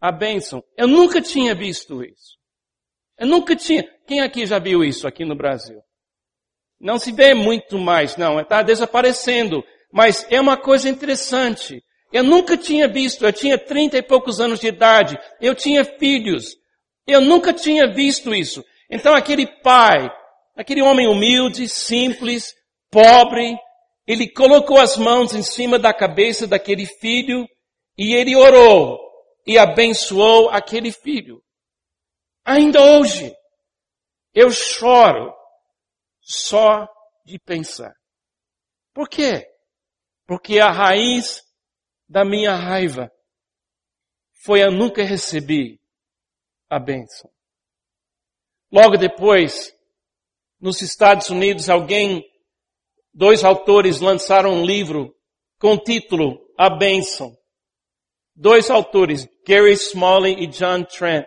A 0.00 0.12
bênção. 0.12 0.62
Eu 0.78 0.86
nunca 0.86 1.20
tinha 1.20 1.56
visto 1.56 2.04
isso. 2.04 2.38
Eu 3.18 3.26
nunca 3.26 3.56
tinha. 3.56 3.82
Quem 4.06 4.20
aqui 4.20 4.46
já 4.46 4.60
viu 4.60 4.84
isso 4.84 5.08
aqui 5.08 5.24
no 5.24 5.34
Brasil? 5.34 5.82
Não 6.78 7.00
se 7.00 7.10
vê 7.10 7.34
muito 7.34 7.78
mais, 7.78 8.16
não. 8.16 8.38
Está 8.38 8.62
desaparecendo. 8.62 9.64
Mas 9.94 10.26
é 10.28 10.40
uma 10.40 10.56
coisa 10.56 10.88
interessante. 10.88 11.80
Eu 12.12 12.24
nunca 12.24 12.56
tinha 12.56 12.88
visto, 12.88 13.24
eu 13.24 13.32
tinha 13.32 13.56
trinta 13.56 13.96
e 13.96 14.02
poucos 14.02 14.40
anos 14.40 14.58
de 14.58 14.66
idade, 14.66 15.16
eu 15.40 15.54
tinha 15.54 15.84
filhos, 15.84 16.56
eu 17.06 17.20
nunca 17.20 17.52
tinha 17.52 17.86
visto 17.86 18.34
isso. 18.34 18.64
Então 18.90 19.14
aquele 19.14 19.46
pai, 19.62 20.10
aquele 20.56 20.82
homem 20.82 21.06
humilde, 21.06 21.68
simples, 21.68 22.52
pobre, 22.90 23.56
ele 24.04 24.28
colocou 24.28 24.80
as 24.80 24.96
mãos 24.96 25.32
em 25.32 25.44
cima 25.44 25.78
da 25.78 25.94
cabeça 25.94 26.44
daquele 26.44 26.86
filho 26.86 27.46
e 27.96 28.14
ele 28.14 28.34
orou 28.34 28.98
e 29.46 29.56
abençoou 29.56 30.50
aquele 30.50 30.90
filho. 30.90 31.40
Ainda 32.44 32.82
hoje, 32.82 33.32
eu 34.34 34.50
choro 34.50 35.32
só 36.20 36.88
de 37.24 37.38
pensar. 37.38 37.94
Por 38.92 39.08
quê? 39.08 39.53
Porque 40.26 40.58
a 40.58 40.70
raiz 40.70 41.42
da 42.08 42.24
minha 42.24 42.54
raiva 42.54 43.12
foi 44.44 44.62
eu 44.62 44.70
nunca 44.70 45.02
recebi 45.02 45.80
a 46.68 46.78
bênção. 46.78 47.30
Logo 48.70 48.96
depois, 48.96 49.74
nos 50.60 50.80
Estados 50.82 51.28
Unidos, 51.30 51.68
alguém, 51.68 52.24
dois 53.12 53.44
autores 53.44 54.00
lançaram 54.00 54.54
um 54.54 54.64
livro 54.64 55.14
com 55.58 55.74
o 55.74 55.78
título 55.78 56.40
A 56.58 56.68
Bênção. 56.68 57.36
Dois 58.34 58.68
autores, 58.70 59.28
Gary 59.46 59.72
Smalley 59.72 60.42
e 60.42 60.46
John 60.46 60.84
Trent. 60.84 61.26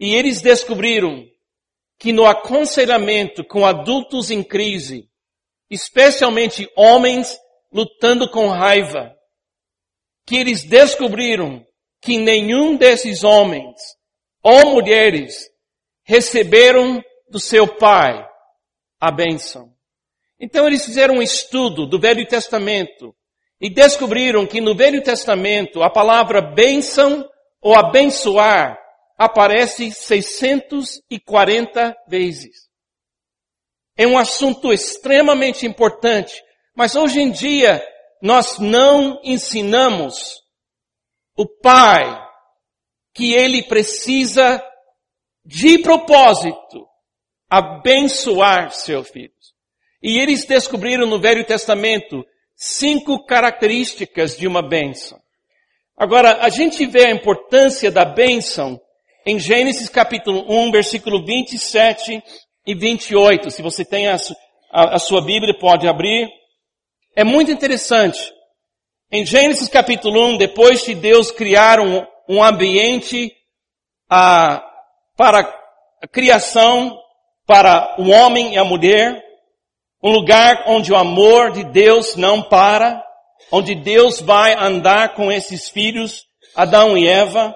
E 0.00 0.14
eles 0.14 0.40
descobriram 0.40 1.24
que 1.98 2.12
no 2.12 2.24
aconselhamento 2.24 3.44
com 3.44 3.64
adultos 3.64 4.30
em 4.30 4.42
crise, 4.42 5.08
especialmente 5.68 6.68
homens 6.74 7.38
lutando 7.72 8.30
com 8.30 8.48
raiva, 8.48 9.14
que 10.26 10.36
eles 10.36 10.64
descobriram 10.64 11.64
que 12.00 12.18
nenhum 12.18 12.76
desses 12.76 13.24
homens 13.24 13.76
ou 14.42 14.72
mulheres 14.72 15.48
receberam 16.02 17.02
do 17.28 17.38
seu 17.38 17.76
pai 17.76 18.26
a 18.98 19.10
bênção. 19.10 19.70
Então 20.38 20.66
eles 20.66 20.84
fizeram 20.84 21.16
um 21.16 21.22
estudo 21.22 21.86
do 21.86 22.00
Velho 22.00 22.26
Testamento 22.26 23.14
e 23.60 23.68
descobriram 23.68 24.46
que 24.46 24.60
no 24.60 24.74
Velho 24.74 25.02
Testamento 25.02 25.82
a 25.82 25.90
palavra 25.90 26.40
bênção 26.40 27.28
ou 27.60 27.74
abençoar 27.74 28.78
aparece 29.18 29.92
640 29.92 31.94
vezes. 32.08 32.70
É 33.96 34.06
um 34.06 34.16
assunto 34.16 34.72
extremamente 34.72 35.66
importante 35.66 36.42
mas 36.80 36.96
hoje 36.96 37.20
em 37.20 37.30
dia, 37.30 37.86
nós 38.22 38.58
não 38.58 39.20
ensinamos 39.22 40.36
o 41.36 41.46
pai 41.46 42.18
que 43.12 43.34
ele 43.34 43.64
precisa, 43.64 44.64
de 45.44 45.80
propósito, 45.80 46.86
abençoar 47.50 48.70
seus 48.70 49.10
filhos. 49.10 49.52
E 50.02 50.18
eles 50.18 50.46
descobriram 50.46 51.06
no 51.06 51.20
Velho 51.20 51.44
Testamento 51.44 52.24
cinco 52.56 53.26
características 53.26 54.34
de 54.38 54.46
uma 54.46 54.66
bênção. 54.66 55.20
Agora, 55.98 56.42
a 56.42 56.48
gente 56.48 56.86
vê 56.86 57.08
a 57.08 57.14
importância 57.14 57.90
da 57.90 58.06
bênção 58.06 58.80
em 59.26 59.38
Gênesis 59.38 59.90
capítulo 59.90 60.46
1, 60.48 60.70
versículo 60.70 61.26
27 61.26 62.22
e 62.66 62.74
28. 62.74 63.50
Se 63.50 63.60
você 63.60 63.84
tem 63.84 64.08
a, 64.08 64.16
a, 64.72 64.94
a 64.94 64.98
sua 64.98 65.20
Bíblia, 65.20 65.52
pode 65.60 65.86
abrir. 65.86 66.39
É 67.20 67.24
muito 67.24 67.52
interessante. 67.52 68.32
Em 69.12 69.26
Gênesis 69.26 69.68
capítulo 69.68 70.26
1, 70.28 70.38
depois 70.38 70.82
de 70.86 70.94
Deus 70.94 71.30
criar 71.30 71.78
um, 71.78 72.02
um 72.26 72.42
ambiente 72.42 73.30
ah, 74.08 74.64
para 75.18 75.40
a 76.02 76.08
criação, 76.08 76.98
para 77.46 77.94
o 77.98 78.08
homem 78.08 78.54
e 78.54 78.56
a 78.56 78.64
mulher, 78.64 79.22
um 80.02 80.10
lugar 80.10 80.64
onde 80.66 80.90
o 80.90 80.96
amor 80.96 81.52
de 81.52 81.62
Deus 81.62 82.16
não 82.16 82.40
para, 82.40 83.04
onde 83.52 83.74
Deus 83.74 84.22
vai 84.22 84.54
andar 84.54 85.12
com 85.12 85.30
esses 85.30 85.68
filhos, 85.68 86.24
Adão 86.56 86.96
e 86.96 87.06
Eva. 87.06 87.54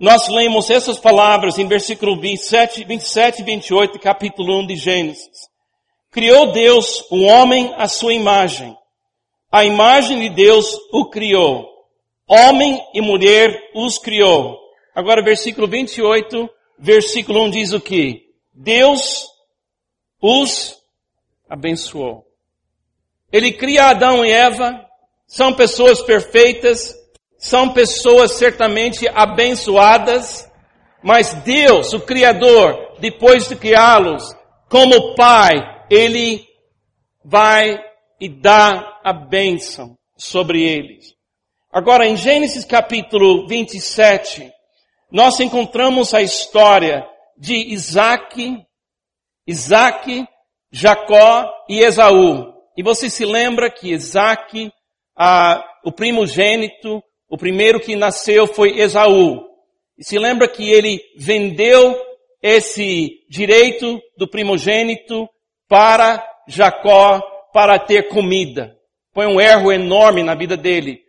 Nós 0.00 0.28
lemos 0.28 0.70
essas 0.70 0.98
palavras 0.98 1.58
em 1.58 1.66
versículo 1.66 2.18
27, 2.18 2.84
27 2.84 3.42
e 3.42 3.44
28, 3.44 3.98
capítulo 3.98 4.60
1 4.60 4.66
de 4.68 4.76
Gênesis. 4.76 5.50
Criou 6.10 6.52
Deus 6.52 7.04
o 7.10 7.20
homem 7.24 7.70
à 7.76 7.86
sua 7.86 8.14
imagem. 8.14 8.74
A 9.54 9.64
imagem 9.64 10.18
de 10.18 10.30
Deus 10.30 10.66
o 10.92 11.08
criou. 11.08 11.86
Homem 12.26 12.84
e 12.92 13.00
mulher 13.00 13.70
os 13.72 14.00
criou. 14.00 14.58
Agora 14.92 15.22
versículo 15.22 15.68
28, 15.68 16.50
versículo 16.76 17.40
1 17.44 17.50
diz 17.50 17.72
o 17.72 17.80
que? 17.80 18.34
Deus 18.52 19.28
os 20.20 20.76
abençoou. 21.48 22.26
Ele 23.30 23.52
cria 23.52 23.90
Adão 23.90 24.24
e 24.24 24.32
Eva, 24.32 24.84
são 25.24 25.54
pessoas 25.54 26.02
perfeitas, 26.02 26.92
são 27.38 27.72
pessoas 27.72 28.32
certamente 28.32 29.06
abençoadas, 29.06 30.50
mas 31.00 31.32
Deus, 31.32 31.92
o 31.92 32.00
Criador, 32.00 32.96
depois 32.98 33.48
de 33.48 33.54
criá-los 33.54 34.34
como 34.68 35.14
Pai, 35.14 35.86
Ele 35.88 36.44
vai 37.24 37.93
e 38.24 38.28
dá 38.30 39.00
a 39.04 39.12
bênção 39.12 39.98
sobre 40.16 40.62
eles. 40.62 41.14
Agora, 41.70 42.06
em 42.06 42.16
Gênesis 42.16 42.64
capítulo 42.64 43.46
27, 43.46 44.50
nós 45.12 45.38
encontramos 45.40 46.14
a 46.14 46.22
história 46.22 47.06
de 47.36 47.54
Isaac, 47.54 48.64
Isaac, 49.46 50.26
Jacó 50.72 51.52
e 51.68 51.80
Esaú. 51.80 52.50
E 52.78 52.82
você 52.82 53.10
se 53.10 53.26
lembra 53.26 53.70
que 53.70 53.92
Isaac, 53.92 54.72
ah, 55.14 55.62
o 55.84 55.92
primogênito, 55.92 57.02
o 57.28 57.36
primeiro 57.36 57.78
que 57.78 57.94
nasceu 57.94 58.46
foi 58.46 58.78
Esaú. 58.78 59.44
E 59.98 60.04
se 60.04 60.18
lembra 60.18 60.48
que 60.48 60.70
ele 60.70 60.98
vendeu 61.18 61.94
esse 62.40 63.18
direito 63.28 64.00
do 64.16 64.26
primogênito 64.26 65.28
para 65.68 66.26
Jacó 66.48 67.20
para 67.54 67.78
ter 67.78 68.08
comida. 68.08 68.76
Foi 69.14 69.26
um 69.26 69.40
erro 69.40 69.70
enorme 69.70 70.24
na 70.24 70.34
vida 70.34 70.56
dele. 70.56 71.00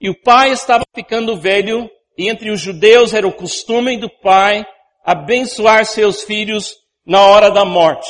E 0.00 0.08
o 0.08 0.18
pai 0.18 0.50
estava 0.50 0.84
ficando 0.94 1.36
velho 1.36 1.90
e 2.16 2.30
entre 2.30 2.50
os 2.50 2.62
judeus 2.62 3.12
era 3.12 3.28
o 3.28 3.32
costume 3.32 3.98
do 3.98 4.08
pai 4.08 4.64
abençoar 5.04 5.84
seus 5.84 6.22
filhos 6.22 6.74
na 7.04 7.20
hora 7.20 7.50
da 7.50 7.62
morte, 7.62 8.08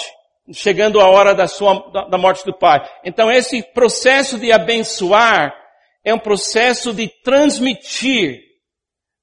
chegando 0.53 1.01
a 1.01 1.09
hora 1.09 1.35
da 1.35 1.49
sua, 1.49 1.91
da 2.09 2.17
morte 2.17 2.45
do 2.47 2.57
pai. 2.57 2.89
Então 3.05 3.31
esse 3.31 3.61
processo 3.75 4.39
de 4.39 4.53
abençoar 4.53 5.53
é 6.05 6.15
um 6.15 6.19
processo 6.21 6.95
de 6.95 7.09
transmitir, 7.25 8.43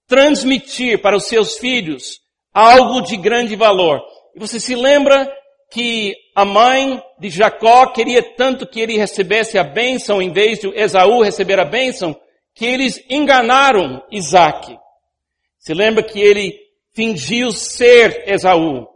transmitir 0.05 1.01
para 1.01 1.15
os 1.15 1.27
seus 1.27 1.57
filhos 1.57 2.19
algo 2.53 2.99
de 3.01 3.15
grande 3.15 3.55
valor. 3.55 4.01
E 4.35 4.39
você 4.39 4.59
se 4.59 4.75
lembra 4.75 5.33
que 5.73 6.15
a 6.35 6.45
mãe 6.45 7.01
de 7.17 7.31
Jacó 7.31 7.87
queria 7.87 8.21
tanto 8.21 8.67
que 8.67 8.79
ele 8.79 8.95
recebesse 8.95 9.57
a 9.57 9.63
bênção 9.63 10.21
em 10.21 10.31
vez 10.31 10.59
de 10.59 10.67
Esaú 10.67 11.23
receber 11.23 11.59
a 11.59 11.65
bênção, 11.65 12.15
que 12.53 12.63
eles 12.63 13.03
enganaram 13.09 14.03
Isaac. 14.11 14.77
Se 15.57 15.73
lembra 15.73 16.03
que 16.03 16.19
ele 16.19 16.55
fingiu 16.93 17.51
ser 17.51 18.23
Esaú. 18.27 18.87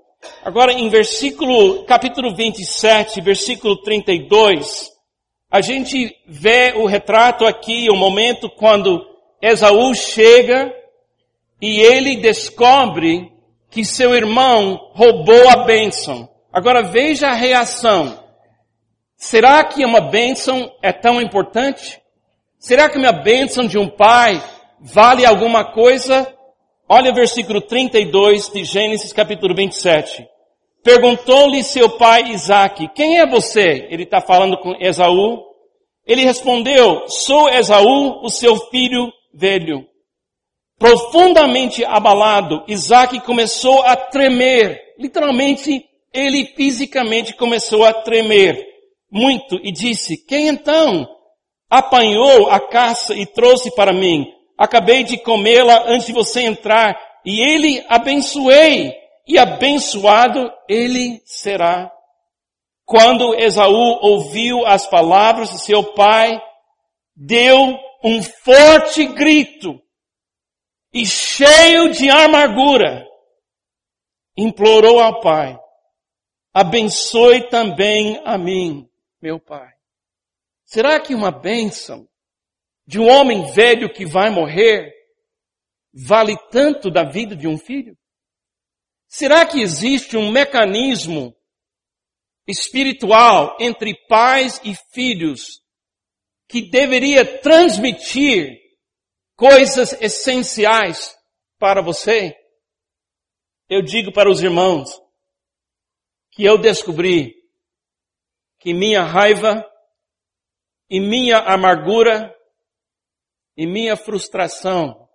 Agora 0.44 0.72
em 0.72 0.88
versículo, 0.88 1.84
capítulo 1.86 2.36
27, 2.36 3.22
versículo 3.22 3.82
32, 3.82 4.92
a 5.50 5.62
gente 5.62 6.16
vê 6.28 6.74
o 6.76 6.86
retrato 6.86 7.44
aqui, 7.44 7.90
o 7.90 7.96
momento 7.96 8.52
quando 8.52 9.04
Esaú 9.42 9.96
chega 9.96 10.72
e 11.60 11.80
ele 11.80 12.18
descobre 12.18 13.32
que 13.72 13.84
seu 13.84 14.14
irmão 14.14 14.92
roubou 14.94 15.50
a 15.50 15.64
bênção. 15.64 16.37
Agora 16.58 16.82
veja 16.82 17.28
a 17.28 17.36
reação. 17.36 18.18
Será 19.16 19.64
que 19.64 19.86
uma 19.86 20.02
bênção 20.02 20.72
é 20.82 20.92
tão 20.92 21.22
importante? 21.22 22.02
Será 22.58 22.90
que 22.90 22.98
minha 22.98 23.12
bênção 23.12 23.68
de 23.68 23.78
um 23.78 23.88
pai 23.88 24.44
vale 24.80 25.24
alguma 25.24 25.72
coisa? 25.72 26.36
Olha 26.90 27.12
o 27.12 27.14
versículo 27.14 27.62
32 27.62 28.50
de 28.50 28.64
Gênesis 28.64 29.14
capítulo 29.14 29.54
27. 29.54 30.28
Perguntou-lhe 30.84 31.64
seu 31.64 31.92
pai 31.92 32.32
Isaac, 32.32 32.88
quem 32.96 33.20
é 33.20 33.28
você? 33.28 33.88
Ele 33.92 34.02
está 34.02 34.20
falando 34.20 34.58
com 34.58 34.76
Esaú. 34.80 35.44
Ele 36.08 36.24
respondeu, 36.24 37.08
sou 37.08 37.48
Esaú, 37.50 38.26
o 38.26 38.32
seu 38.32 38.58
filho 38.72 39.14
velho. 39.32 39.86
Profundamente 40.80 41.86
abalado, 41.86 42.64
Isaac 42.68 43.20
começou 43.20 43.84
a 43.84 43.96
tremer. 43.96 44.96
Literalmente, 44.98 45.86
ele 46.18 46.46
fisicamente 46.56 47.34
começou 47.36 47.86
a 47.86 47.94
tremer 47.94 48.66
muito 49.12 49.60
e 49.64 49.72
disse, 49.72 50.18
quem 50.26 50.48
então 50.48 51.08
apanhou 51.70 52.50
a 52.50 52.60
caça 52.60 53.14
e 53.14 53.26
trouxe 53.26 53.74
para 53.76 53.94
mim? 53.94 54.26
Acabei 54.58 55.04
de 55.04 55.18
comê-la 55.18 55.84
antes 55.88 56.08
de 56.08 56.14
você 56.14 56.42
entrar 56.42 57.00
e 57.24 57.40
ele 57.40 57.86
abençoei 57.88 58.92
e 59.28 59.38
abençoado 59.38 60.52
ele 60.68 61.22
será. 61.26 61.92
Quando 62.86 63.36
Esaú 63.36 64.00
ouviu 64.02 64.66
as 64.66 64.88
palavras 64.88 65.52
de 65.52 65.60
seu 65.60 65.84
pai, 65.94 66.42
deu 67.16 67.78
um 68.04 68.24
forte 68.24 69.06
grito 69.06 69.80
e 70.94 71.06
cheio 71.06 71.92
de 71.92 72.10
amargura, 72.10 73.06
implorou 74.38 75.00
ao 75.00 75.20
pai, 75.20 75.60
abençoe 76.60 77.48
também 77.50 78.20
a 78.26 78.36
mim, 78.36 78.90
meu 79.22 79.40
pai. 79.40 79.72
Será 80.66 81.00
que 81.00 81.14
uma 81.14 81.30
bênção 81.30 82.10
de 82.88 83.00
um 83.00 83.08
homem 83.08 83.52
velho 83.52 83.94
que 83.94 84.08
vai 84.08 84.32
morrer 84.32 84.92
vale 85.94 86.36
tanto 86.50 86.90
da 86.90 87.04
vida 87.04 87.36
de 87.36 87.48
um 87.48 87.60
filho? 87.60 87.96
Será 89.08 89.46
que 89.46 89.62
existe 89.62 90.18
um 90.18 90.32
mecanismo 90.32 91.36
espiritual 92.48 93.56
entre 93.60 93.94
pais 94.08 94.60
e 94.64 94.74
filhos 94.92 95.62
que 96.48 96.72
deveria 96.72 97.40
transmitir 97.40 98.58
coisas 99.36 99.94
essenciais 100.02 101.16
para 101.60 101.84
você? 101.84 102.36
Eu 103.70 103.84
digo 103.84 104.12
para 104.12 104.28
os 104.28 104.42
irmãos, 104.42 105.07
que 106.38 106.46
eu 106.46 106.56
descobri 106.56 107.34
que 108.60 108.72
minha 108.72 109.02
raiva 109.02 109.68
e 110.88 111.00
minha 111.00 111.40
amargura 111.40 112.32
e 113.58 113.66
minha 113.66 113.98
frustração 113.98 115.10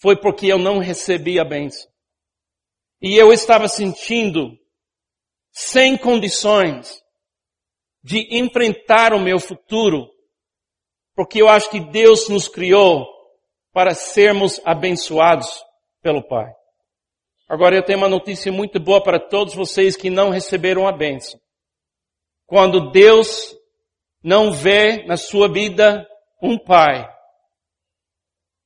foi 0.00 0.18
porque 0.18 0.46
eu 0.46 0.58
não 0.58 0.78
recebi 0.78 1.38
a 1.38 1.44
bênção. 1.44 1.92
E 3.02 3.18
eu 3.18 3.34
estava 3.34 3.68
sentindo 3.68 4.58
sem 5.52 5.94
condições 5.94 7.04
de 8.02 8.34
enfrentar 8.38 9.12
o 9.12 9.20
meu 9.20 9.38
futuro, 9.38 10.10
porque 11.14 11.42
eu 11.42 11.50
acho 11.50 11.68
que 11.68 11.80
Deus 11.80 12.30
nos 12.30 12.48
criou 12.48 13.06
para 13.74 13.94
sermos 13.94 14.58
abençoados 14.64 15.62
pelo 16.00 16.26
Pai. 16.26 16.50
Agora 17.48 17.74
eu 17.74 17.82
tenho 17.82 17.98
uma 17.98 18.08
notícia 18.08 18.52
muito 18.52 18.78
boa 18.78 19.02
para 19.02 19.18
todos 19.18 19.54
vocês 19.54 19.96
que 19.96 20.10
não 20.10 20.28
receberam 20.28 20.86
a 20.86 20.92
bênção. 20.92 21.40
Quando 22.46 22.90
Deus 22.90 23.56
não 24.22 24.52
vê 24.52 25.04
na 25.06 25.16
sua 25.16 25.50
vida 25.50 26.06
um 26.42 26.58
pai 26.58 27.08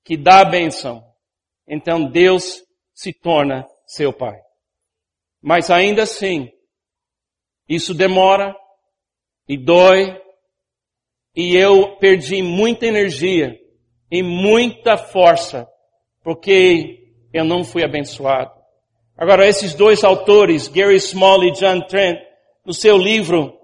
que 0.04 0.16
dá 0.16 0.40
a 0.40 0.44
bênção, 0.44 1.04
então 1.66 2.10
Deus 2.10 2.60
se 2.92 3.12
torna 3.12 3.66
seu 3.86 4.12
pai. 4.12 4.40
Mas 5.40 5.70
ainda 5.70 6.02
assim, 6.02 6.50
isso 7.68 7.94
demora 7.94 8.56
e 9.48 9.56
dói 9.56 10.20
e 11.36 11.56
eu 11.56 11.96
perdi 11.98 12.42
muita 12.42 12.86
energia 12.86 13.56
e 14.10 14.22
muita 14.22 14.96
força 14.96 15.68
porque 16.22 17.14
eu 17.32 17.44
não 17.44 17.64
fui 17.64 17.84
abençoado. 17.84 18.61
Agora, 19.16 19.46
esses 19.46 19.74
dois 19.74 20.02
autores, 20.04 20.68
Gary 20.68 20.98
Small 21.00 21.44
e 21.44 21.52
John 21.52 21.80
Trent, 21.82 22.18
no 22.64 22.72
seu 22.72 22.96
livro, 22.96 23.58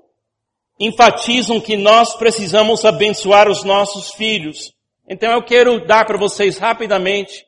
enfatizam 0.79 1.61
que 1.61 1.77
nós 1.77 2.15
precisamos 2.15 2.85
abençoar 2.85 3.49
os 3.49 3.65
nossos 3.65 4.13
filhos. 4.13 4.73
Então 5.09 5.33
eu 5.33 5.43
quero 5.43 5.85
dar 5.87 6.05
para 6.05 6.19
vocês 6.19 6.59
rapidamente, 6.59 7.45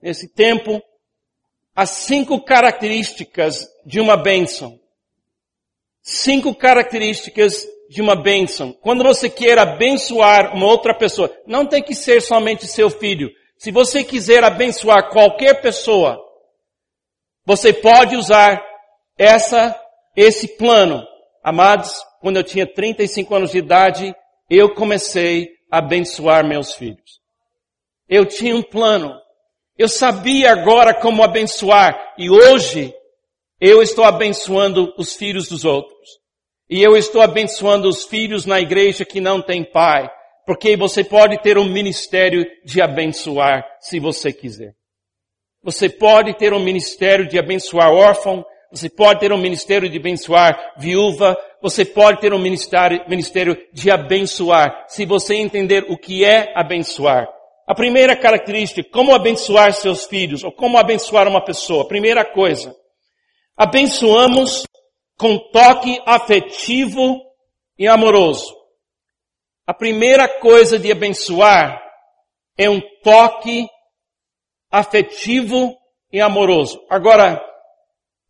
nesse 0.00 0.28
tempo, 0.28 0.82
as 1.74 1.90
cinco 1.90 2.40
características 2.40 3.66
de 3.84 4.00
uma 4.00 4.16
bênção. 4.16 4.78
Cinco 6.02 6.54
características 6.54 7.66
de 7.88 8.00
uma 8.00 8.16
bênção. 8.16 8.72
Quando 8.72 9.04
você 9.04 9.28
quer 9.28 9.58
abençoar 9.58 10.56
uma 10.56 10.66
outra 10.66 10.94
pessoa, 10.94 11.32
não 11.46 11.66
tem 11.66 11.82
que 11.82 11.94
ser 11.94 12.20
somente 12.20 12.66
seu 12.66 12.90
filho. 12.90 13.30
Se 13.56 13.70
você 13.70 14.02
quiser 14.02 14.42
abençoar 14.42 15.10
qualquer 15.10 15.60
pessoa, 15.60 16.18
você 17.44 17.72
pode 17.72 18.16
usar 18.16 18.62
essa, 19.18 19.78
esse 20.16 20.48
plano. 20.56 21.06
Amados, 21.42 21.94
quando 22.20 22.36
eu 22.36 22.44
tinha 22.44 22.66
35 22.66 23.34
anos 23.34 23.50
de 23.50 23.58
idade, 23.58 24.14
eu 24.48 24.74
comecei 24.74 25.50
a 25.70 25.78
abençoar 25.78 26.46
meus 26.46 26.74
filhos. 26.74 27.20
Eu 28.08 28.26
tinha 28.26 28.54
um 28.54 28.62
plano. 28.62 29.14
Eu 29.76 29.88
sabia 29.88 30.52
agora 30.52 30.94
como 30.94 31.22
abençoar. 31.22 32.14
E 32.18 32.30
hoje, 32.30 32.94
eu 33.60 33.82
estou 33.82 34.04
abençoando 34.04 34.92
os 34.96 35.14
filhos 35.14 35.48
dos 35.48 35.64
outros. 35.64 36.08
E 36.68 36.82
eu 36.82 36.96
estou 36.96 37.22
abençoando 37.22 37.88
os 37.88 38.04
filhos 38.04 38.46
na 38.46 38.60
igreja 38.60 39.04
que 39.04 39.20
não 39.20 39.42
tem 39.42 39.64
pai. 39.64 40.10
Porque 40.46 40.76
você 40.76 41.02
pode 41.02 41.40
ter 41.42 41.56
um 41.56 41.68
ministério 41.68 42.44
de 42.64 42.80
abençoar, 42.80 43.64
se 43.80 43.98
você 43.98 44.32
quiser. 44.32 44.74
Você 45.62 45.88
pode 45.88 46.34
ter 46.36 46.52
um 46.52 46.60
ministério 46.60 47.26
de 47.26 47.38
abençoar 47.38 47.92
órfão, 47.92 48.44
Você 48.72 48.88
pode 48.88 49.20
ter 49.20 49.30
um 49.34 49.38
ministério 49.38 49.86
de 49.86 49.98
abençoar 49.98 50.72
viúva, 50.78 51.36
você 51.60 51.84
pode 51.84 52.22
ter 52.22 52.32
um 52.32 52.38
ministério, 52.38 53.04
ministério 53.06 53.54
de 53.70 53.90
abençoar, 53.90 54.86
se 54.88 55.04
você 55.04 55.34
entender 55.34 55.84
o 55.90 55.98
que 55.98 56.24
é 56.24 56.50
abençoar. 56.56 57.28
A 57.66 57.74
primeira 57.74 58.16
característica, 58.16 58.82
como 58.90 59.14
abençoar 59.14 59.74
seus 59.74 60.06
filhos, 60.06 60.42
ou 60.42 60.50
como 60.50 60.78
abençoar 60.78 61.28
uma 61.28 61.44
pessoa. 61.44 61.86
Primeira 61.86 62.24
coisa, 62.24 62.74
abençoamos 63.54 64.66
com 65.18 65.38
toque 65.52 66.00
afetivo 66.06 67.20
e 67.78 67.86
amoroso. 67.86 68.56
A 69.66 69.74
primeira 69.74 70.26
coisa 70.26 70.78
de 70.78 70.90
abençoar 70.90 71.78
é 72.56 72.70
um 72.70 72.80
toque 73.04 73.68
afetivo 74.72 75.76
e 76.10 76.20
amoroso. 76.20 76.82
Agora, 76.88 77.44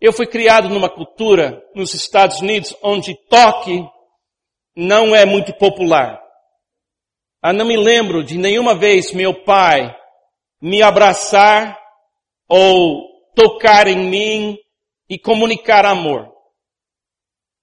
eu 0.00 0.12
fui 0.12 0.26
criado 0.26 0.68
numa 0.68 0.90
cultura 0.90 1.62
nos 1.76 1.94
Estados 1.94 2.40
Unidos 2.40 2.76
onde 2.82 3.14
toque 3.28 3.86
não 4.76 5.14
é 5.14 5.24
muito 5.24 5.54
popular. 5.54 6.20
Eu 7.44 7.52
não 7.52 7.64
me 7.64 7.76
lembro 7.76 8.24
de 8.24 8.36
nenhuma 8.36 8.74
vez 8.74 9.12
meu 9.12 9.44
pai 9.44 9.94
me 10.60 10.82
abraçar 10.82 11.78
ou 12.48 13.08
tocar 13.34 13.86
em 13.86 14.08
mim 14.08 14.58
e 15.08 15.18
comunicar 15.18 15.84
amor. 15.84 16.32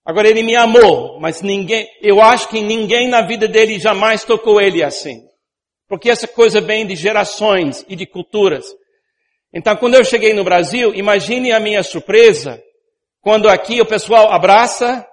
Agora 0.06 0.28
ele 0.28 0.44
me 0.44 0.56
amou, 0.56 1.20
mas 1.20 1.42
ninguém, 1.42 1.88
eu 2.02 2.22
acho 2.22 2.50
que 2.50 2.62
ninguém 2.62 3.08
na 3.08 3.22
vida 3.22 3.48
dele 3.48 3.80
jamais 3.80 4.24
tocou 4.24 4.60
ele 4.60 4.82
assim. 4.84 5.29
Porque 5.90 6.10
essa 6.10 6.28
coisa 6.28 6.62
vem 6.62 6.86
de 6.86 6.96
gerações 6.96 7.84
e 7.90 7.96
de 7.96 8.06
culturas. 8.06 8.66
Então 9.52 9.76
quando 9.76 9.96
eu 9.96 10.06
cheguei 10.06 10.34
no 10.34 10.44
Brasil, 10.44 10.94
imagine 10.94 11.52
a 11.52 11.60
minha 11.60 11.82
surpresa 11.82 12.64
quando 13.22 13.50
aqui 13.50 13.82
o 13.82 13.86
pessoal 13.86 14.32
abraça, 14.32 15.06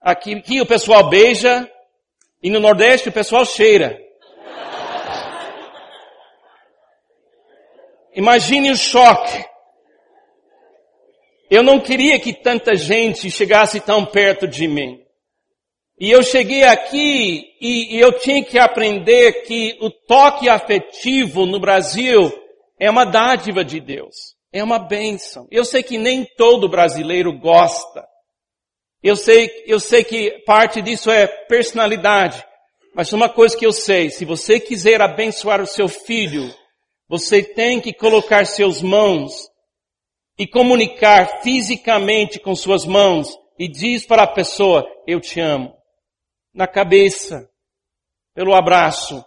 aqui, 0.00 0.36
aqui 0.36 0.60
o 0.60 0.66
pessoal 0.66 1.10
beija 1.10 1.68
e 2.40 2.48
no 2.48 2.60
Nordeste 2.60 3.08
o 3.08 3.12
pessoal 3.12 3.44
cheira. 3.44 3.98
Imagine 8.14 8.70
o 8.70 8.76
choque. 8.76 9.44
Eu 11.50 11.62
não 11.62 11.80
queria 11.80 12.18
que 12.20 12.32
tanta 12.32 12.76
gente 12.76 13.30
chegasse 13.30 13.80
tão 13.80 14.04
perto 14.04 14.46
de 14.46 14.68
mim. 14.68 15.02
E 16.00 16.10
eu 16.10 16.22
cheguei 16.22 16.62
aqui 16.62 17.56
e, 17.60 17.96
e 17.96 18.00
eu 18.00 18.12
tinha 18.12 18.44
que 18.44 18.58
aprender 18.58 19.42
que 19.42 19.76
o 19.80 19.90
toque 19.90 20.48
afetivo 20.48 21.44
no 21.44 21.58
Brasil 21.58 22.32
é 22.78 22.88
uma 22.88 23.04
dádiva 23.04 23.64
de 23.64 23.80
Deus. 23.80 24.36
É 24.52 24.62
uma 24.62 24.78
bênção. 24.78 25.48
Eu 25.50 25.64
sei 25.64 25.82
que 25.82 25.98
nem 25.98 26.24
todo 26.36 26.68
brasileiro 26.68 27.36
gosta. 27.36 28.06
Eu 29.02 29.16
sei, 29.16 29.50
eu 29.66 29.80
sei 29.80 30.04
que 30.04 30.42
parte 30.46 30.80
disso 30.80 31.10
é 31.10 31.26
personalidade. 31.26 32.44
Mas 32.94 33.12
uma 33.12 33.28
coisa 33.28 33.56
que 33.56 33.66
eu 33.66 33.72
sei, 33.72 34.10
se 34.10 34.24
você 34.24 34.58
quiser 34.58 35.00
abençoar 35.00 35.60
o 35.60 35.66
seu 35.66 35.88
filho, 35.88 36.52
você 37.08 37.42
tem 37.42 37.80
que 37.80 37.92
colocar 37.92 38.46
seus 38.46 38.82
mãos 38.82 39.48
e 40.38 40.46
comunicar 40.46 41.42
fisicamente 41.42 42.38
com 42.38 42.54
suas 42.54 42.84
mãos 42.84 43.36
e 43.58 43.68
diz 43.68 44.06
para 44.06 44.22
a 44.22 44.26
pessoa, 44.26 44.88
eu 45.06 45.20
te 45.20 45.40
amo. 45.40 45.77
Na 46.58 46.66
cabeça, 46.66 47.48
pelo 48.34 48.52
abraço. 48.52 49.24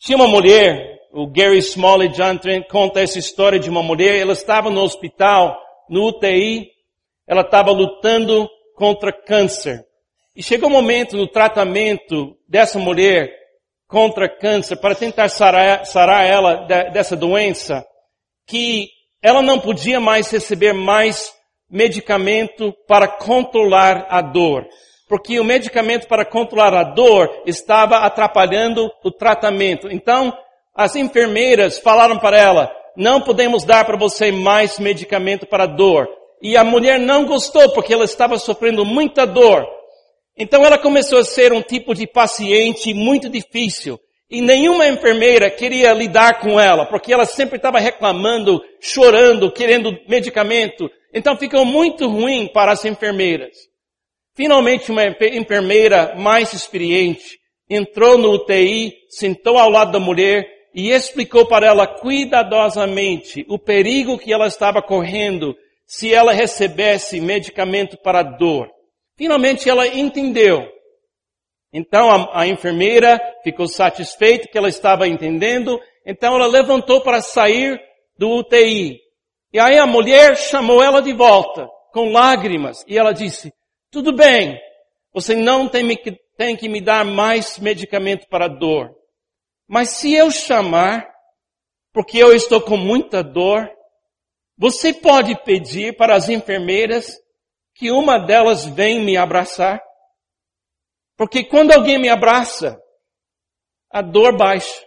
Tinha 0.00 0.16
uma 0.16 0.26
mulher, 0.26 1.00
o 1.12 1.26
Gary 1.26 1.58
Smalley 1.58 2.08
John 2.08 2.38
Trent 2.38 2.66
conta 2.66 3.02
essa 3.02 3.18
história 3.18 3.58
de 3.58 3.68
uma 3.68 3.82
mulher, 3.82 4.18
ela 4.18 4.32
estava 4.32 4.70
no 4.70 4.80
hospital, 4.80 5.54
no 5.86 6.08
UTI, 6.08 6.70
ela 7.28 7.42
estava 7.42 7.70
lutando 7.72 8.48
contra 8.74 9.12
câncer. 9.12 9.84
E 10.34 10.42
chegou 10.42 10.70
o 10.70 10.72
um 10.72 10.76
momento 10.76 11.14
no 11.14 11.28
tratamento 11.28 12.34
dessa 12.48 12.78
mulher 12.78 13.30
contra 13.86 14.26
câncer, 14.26 14.76
para 14.76 14.94
tentar 14.94 15.28
sarar, 15.28 15.84
sarar 15.84 16.24
ela 16.26 16.66
dessa 16.90 17.14
doença, 17.14 17.86
que 18.46 18.88
ela 19.20 19.42
não 19.42 19.60
podia 19.60 20.00
mais 20.00 20.30
receber 20.30 20.72
mais 20.72 21.34
medicamento 21.68 22.74
para 22.88 23.06
controlar 23.06 24.06
a 24.08 24.22
dor. 24.22 24.66
Porque 25.12 25.38
o 25.38 25.44
medicamento 25.44 26.08
para 26.08 26.24
controlar 26.24 26.72
a 26.72 26.82
dor 26.82 27.42
estava 27.44 27.98
atrapalhando 27.98 28.90
o 29.04 29.10
tratamento. 29.10 29.92
Então, 29.92 30.32
as 30.74 30.96
enfermeiras 30.96 31.78
falaram 31.78 32.18
para 32.18 32.38
ela, 32.38 32.74
não 32.96 33.20
podemos 33.20 33.62
dar 33.62 33.84
para 33.84 33.98
você 33.98 34.32
mais 34.32 34.78
medicamento 34.78 35.44
para 35.44 35.66
dor. 35.66 36.08
E 36.40 36.56
a 36.56 36.64
mulher 36.64 36.98
não 36.98 37.26
gostou 37.26 37.74
porque 37.74 37.92
ela 37.92 38.06
estava 38.06 38.38
sofrendo 38.38 38.86
muita 38.86 39.26
dor. 39.26 39.66
Então 40.34 40.64
ela 40.64 40.78
começou 40.78 41.18
a 41.18 41.24
ser 41.24 41.52
um 41.52 41.60
tipo 41.60 41.94
de 41.94 42.06
paciente 42.06 42.94
muito 42.94 43.28
difícil. 43.28 44.00
E 44.30 44.40
nenhuma 44.40 44.88
enfermeira 44.88 45.50
queria 45.50 45.92
lidar 45.92 46.40
com 46.40 46.58
ela, 46.58 46.86
porque 46.86 47.12
ela 47.12 47.26
sempre 47.26 47.56
estava 47.56 47.78
reclamando, 47.78 48.62
chorando, 48.80 49.52
querendo 49.52 49.94
medicamento. 50.08 50.90
Então 51.12 51.36
ficou 51.36 51.66
muito 51.66 52.08
ruim 52.08 52.48
para 52.50 52.72
as 52.72 52.82
enfermeiras. 52.86 53.70
Finalmente 54.34 54.90
uma 54.90 55.04
enfermeira 55.04 56.14
mais 56.16 56.52
experiente 56.52 57.38
entrou 57.68 58.18
no 58.18 58.32
UTI, 58.32 58.92
sentou 59.08 59.58
ao 59.58 59.70
lado 59.70 59.92
da 59.92 60.00
mulher 60.00 60.46
e 60.74 60.90
explicou 60.90 61.46
para 61.46 61.66
ela 61.66 61.86
cuidadosamente 61.86 63.44
o 63.48 63.58
perigo 63.58 64.18
que 64.18 64.32
ela 64.32 64.46
estava 64.46 64.82
correndo 64.82 65.54
se 65.86 66.12
ela 66.12 66.32
recebesse 66.32 67.20
medicamento 67.20 67.96
para 67.98 68.22
dor. 68.22 68.70
Finalmente 69.16 69.68
ela 69.68 69.86
entendeu. 69.86 70.66
Então 71.72 72.10
a, 72.10 72.40
a 72.42 72.46
enfermeira 72.46 73.20
ficou 73.44 73.66
satisfeita 73.66 74.48
que 74.48 74.56
ela 74.56 74.68
estava 74.68 75.08
entendendo, 75.08 75.78
então 76.06 76.34
ela 76.34 76.46
levantou 76.46 77.00
para 77.00 77.20
sair 77.20 77.78
do 78.18 78.30
UTI. 78.38 78.98
E 79.52 79.58
aí 79.58 79.78
a 79.78 79.86
mulher 79.86 80.36
chamou 80.36 80.82
ela 80.82 81.02
de 81.02 81.12
volta, 81.12 81.68
com 81.92 82.10
lágrimas, 82.10 82.82
e 82.88 82.96
ela 82.96 83.12
disse, 83.12 83.52
tudo 83.92 84.10
bem, 84.10 84.58
você 85.12 85.34
não 85.34 85.68
tem, 85.68 85.86
tem 86.38 86.56
que 86.56 86.66
me 86.66 86.80
dar 86.80 87.04
mais 87.04 87.58
medicamento 87.58 88.26
para 88.26 88.48
dor. 88.48 88.90
Mas 89.68 89.90
se 89.90 90.14
eu 90.14 90.30
chamar, 90.30 91.06
porque 91.92 92.16
eu 92.16 92.34
estou 92.34 92.62
com 92.62 92.78
muita 92.78 93.22
dor, 93.22 93.70
você 94.56 94.94
pode 94.94 95.38
pedir 95.44 95.94
para 95.94 96.16
as 96.16 96.30
enfermeiras 96.30 97.12
que 97.74 97.90
uma 97.90 98.18
delas 98.18 98.64
vem 98.64 99.04
me 99.04 99.14
abraçar. 99.14 99.78
Porque 101.14 101.44
quando 101.44 101.72
alguém 101.72 101.98
me 101.98 102.08
abraça, 102.08 102.80
a 103.90 104.00
dor 104.00 104.38
baixa. 104.38 104.86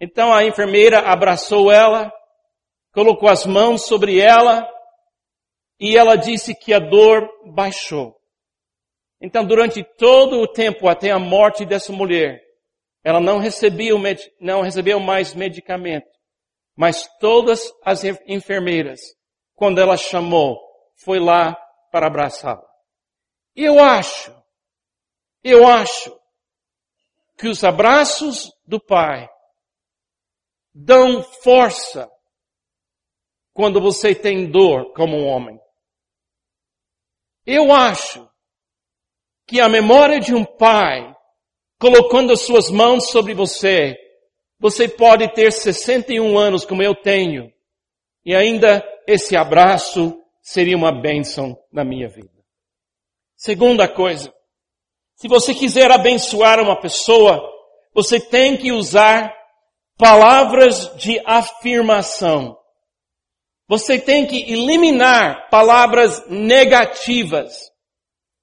Então 0.00 0.32
a 0.32 0.44
enfermeira 0.44 1.00
abraçou 1.00 1.70
ela, 1.70 2.12
colocou 2.92 3.28
as 3.28 3.44
mãos 3.44 3.86
sobre 3.86 4.20
ela 4.20 4.68
e 5.82 5.96
ela 5.96 6.14
disse 6.14 6.54
que 6.54 6.72
a 6.72 6.78
dor 6.78 7.28
baixou. 7.44 8.16
Então 9.20 9.44
durante 9.44 9.82
todo 9.82 10.40
o 10.40 10.46
tempo 10.46 10.88
até 10.88 11.10
a 11.10 11.18
morte 11.18 11.66
dessa 11.66 11.92
mulher, 11.92 12.40
ela 13.02 13.18
não 13.18 13.38
recebia, 13.38 13.92
não 14.40 14.62
recebeu 14.62 15.00
mais 15.00 15.34
medicamento. 15.34 16.06
Mas 16.76 17.08
todas 17.18 17.60
as 17.84 18.04
enfermeiras, 18.28 19.00
quando 19.56 19.80
ela 19.80 19.96
chamou, 19.96 20.56
foi 21.04 21.18
lá 21.18 21.56
para 21.90 22.06
abraçá-la. 22.06 22.64
Eu 23.56 23.82
acho, 23.82 24.32
eu 25.42 25.66
acho 25.66 26.16
que 27.36 27.48
os 27.48 27.64
abraços 27.64 28.52
do 28.64 28.78
Pai 28.80 29.28
dão 30.72 31.24
força 31.42 32.08
quando 33.52 33.80
você 33.80 34.14
tem 34.14 34.48
dor 34.48 34.92
como 34.94 35.16
um 35.16 35.26
homem. 35.26 35.61
Eu 37.46 37.72
acho 37.72 38.28
que 39.46 39.60
a 39.60 39.68
memória 39.68 40.20
de 40.20 40.34
um 40.34 40.44
pai 40.44 41.14
colocando 41.78 42.32
as 42.32 42.42
suas 42.42 42.70
mãos 42.70 43.10
sobre 43.10 43.34
você, 43.34 43.96
você 44.60 44.88
pode 44.88 45.26
ter 45.34 45.52
61 45.52 46.38
anos 46.38 46.64
como 46.64 46.82
eu 46.82 46.94
tenho 46.94 47.52
e 48.24 48.34
ainda 48.34 48.84
esse 49.06 49.36
abraço 49.36 50.16
seria 50.40 50.76
uma 50.76 50.92
bênção 50.92 51.58
na 51.72 51.84
minha 51.84 52.08
vida. 52.08 52.30
Segunda 53.36 53.88
coisa, 53.88 54.32
se 55.16 55.26
você 55.26 55.52
quiser 55.52 55.90
abençoar 55.90 56.60
uma 56.60 56.80
pessoa, 56.80 57.42
você 57.92 58.20
tem 58.20 58.56
que 58.56 58.70
usar 58.70 59.34
palavras 59.98 60.94
de 60.96 61.20
afirmação. 61.26 62.56
Você 63.68 63.98
tem 63.98 64.26
que 64.26 64.52
eliminar 64.52 65.48
palavras 65.50 66.26
negativas. 66.28 67.70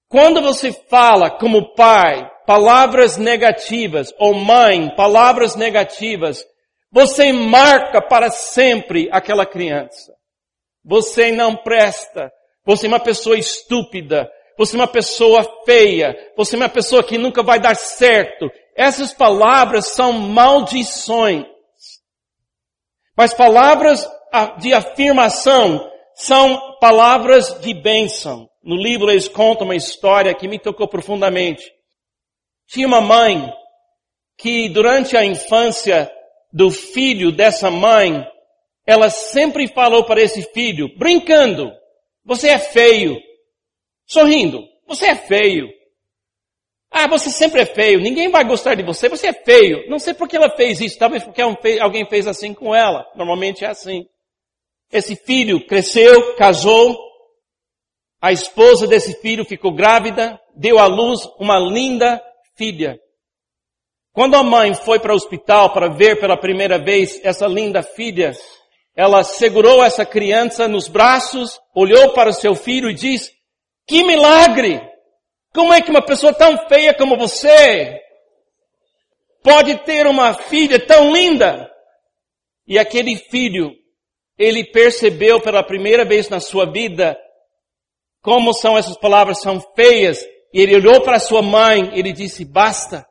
Quando 0.08 0.42
você 0.42 0.72
fala 0.72 1.30
como 1.30 1.76
pai, 1.76 2.30
palavras 2.48 3.16
negativas, 3.18 4.12
ou 4.18 4.34
mãe, 4.34 4.90
palavras 4.96 5.56
negativas, 5.56 6.44
você 6.92 7.32
marca 7.32 8.02
para 8.02 8.32
sempre 8.32 9.08
aquela 9.12 9.46
criança. 9.46 10.14
Você 10.84 11.32
não 11.32 11.56
presta. 11.56 12.32
Você 12.66 12.88
é 12.88 12.90
uma 12.90 13.00
pessoa 13.00 13.38
estúpida. 13.38 14.28
Você 14.58 14.76
é 14.76 14.80
uma 14.80 14.88
pessoa 14.88 15.44
feia. 15.66 16.16
Você 16.36 16.56
é 16.56 16.60
uma 16.60 16.70
pessoa 16.70 17.04
que 17.04 17.18
nunca 17.18 17.44
vai 17.44 17.60
dar 17.60 17.76
certo. 17.76 18.50
Essas 18.76 19.14
palavras 19.14 19.90
são 19.90 20.14
maldições. 20.14 21.46
Mas 23.16 23.34
palavras 23.34 24.10
de 24.60 24.74
afirmação 24.74 25.90
são 26.16 26.78
palavras 26.80 27.60
de 27.62 27.74
bênção. 27.74 28.50
No 28.64 28.76
livro 28.76 29.10
eles 29.10 29.28
contam 29.28 29.66
uma 29.66 29.76
história 29.76 30.34
que 30.34 30.48
me 30.48 30.60
tocou 30.60 30.88
profundamente. 30.88 31.72
Tinha 32.68 32.88
uma 32.88 33.02
mãe 33.02 33.52
que 34.38 34.70
durante 34.70 35.18
a 35.18 35.26
infância 35.26 36.12
do 36.52 36.72
filho 36.72 37.32
dessa 37.32 37.70
mãe, 37.70 38.26
ela 38.86 39.10
sempre 39.10 39.68
falou 39.68 40.04
para 40.04 40.22
esse 40.22 40.42
filho, 40.52 40.90
brincando, 40.98 41.72
você 42.24 42.50
é 42.50 42.60
feio. 42.60 43.18
Sorrindo, 44.06 44.64
você 44.88 45.08
é 45.08 45.16
feio. 45.16 45.70
Ah, 46.92 47.08
você 47.08 47.30
sempre 47.30 47.62
é 47.62 47.66
feio, 47.66 48.00
ninguém 48.00 48.30
vai 48.30 48.44
gostar 48.44 48.74
de 48.74 48.84
você, 48.84 49.08
você 49.08 49.28
é 49.28 49.34
feio. 49.34 49.88
Não 49.90 50.00
sei 50.00 50.14
por 50.14 50.28
que 50.28 50.36
ela 50.36 50.50
fez 50.50 50.82
isso, 50.82 50.98
talvez 50.98 51.24
porque 51.24 51.42
alguém 51.42 52.06
fez 52.08 52.26
assim 52.26 52.54
com 52.54 52.74
ela. 52.74 53.06
Normalmente 53.16 53.64
é 53.64 53.68
assim. 53.68 54.08
Esse 54.92 55.16
filho 55.16 55.66
cresceu, 55.68 56.36
casou, 56.36 56.98
a 58.22 58.32
esposa 58.32 58.86
desse 58.86 59.22
filho 59.22 59.46
ficou 59.46 59.74
grávida, 59.74 60.40
deu 60.56 60.78
à 60.78 60.88
luz 60.88 61.22
uma 61.40 61.58
linda 61.58 62.22
filha. 62.58 63.00
Quando 64.12 64.36
a 64.36 64.44
mãe 64.44 64.74
foi 64.74 65.00
para 65.00 65.14
o 65.14 65.16
hospital 65.16 65.72
para 65.72 65.88
ver 65.88 66.20
pela 66.20 66.38
primeira 66.38 66.78
vez 66.78 67.24
essa 67.24 67.48
linda 67.48 67.82
filha, 67.82 68.34
ela 68.96 69.24
segurou 69.24 69.82
essa 69.82 70.06
criança 70.06 70.68
nos 70.68 70.90
braços, 70.90 71.58
olhou 71.74 72.12
para 72.12 72.32
o 72.32 72.34
seu 72.34 72.56
filho 72.56 72.90
e 72.90 72.94
disse, 72.94 73.32
que 73.88 74.04
milagre! 74.04 74.82
Como 75.54 75.74
é 75.74 75.82
que 75.82 75.90
uma 75.90 76.06
pessoa 76.06 76.34
tão 76.34 76.58
feia 76.68 76.94
como 76.94 77.18
você 77.18 78.00
pode 79.42 79.78
ter 79.86 80.06
uma 80.06 80.34
filha 80.34 80.86
tão 80.86 81.14
linda? 81.14 81.72
E 82.68 82.78
aquele 82.78 83.16
filho, 83.16 83.72
ele 84.40 84.64
percebeu 84.64 85.42
pela 85.42 85.62
primeira 85.62 86.06
vez 86.06 86.30
na 86.30 86.40
sua 86.40 86.66
vida 86.66 87.20
como 88.22 88.54
são 88.54 88.78
essas 88.78 88.98
palavras 88.98 89.42
são 89.42 89.60
feias. 89.76 90.24
E 90.54 90.62
ele 90.62 90.76
olhou 90.76 91.02
para 91.02 91.20
sua 91.20 91.42
mãe, 91.42 91.92
ele 91.94 92.14
disse, 92.14 92.46
basta. 92.46 93.06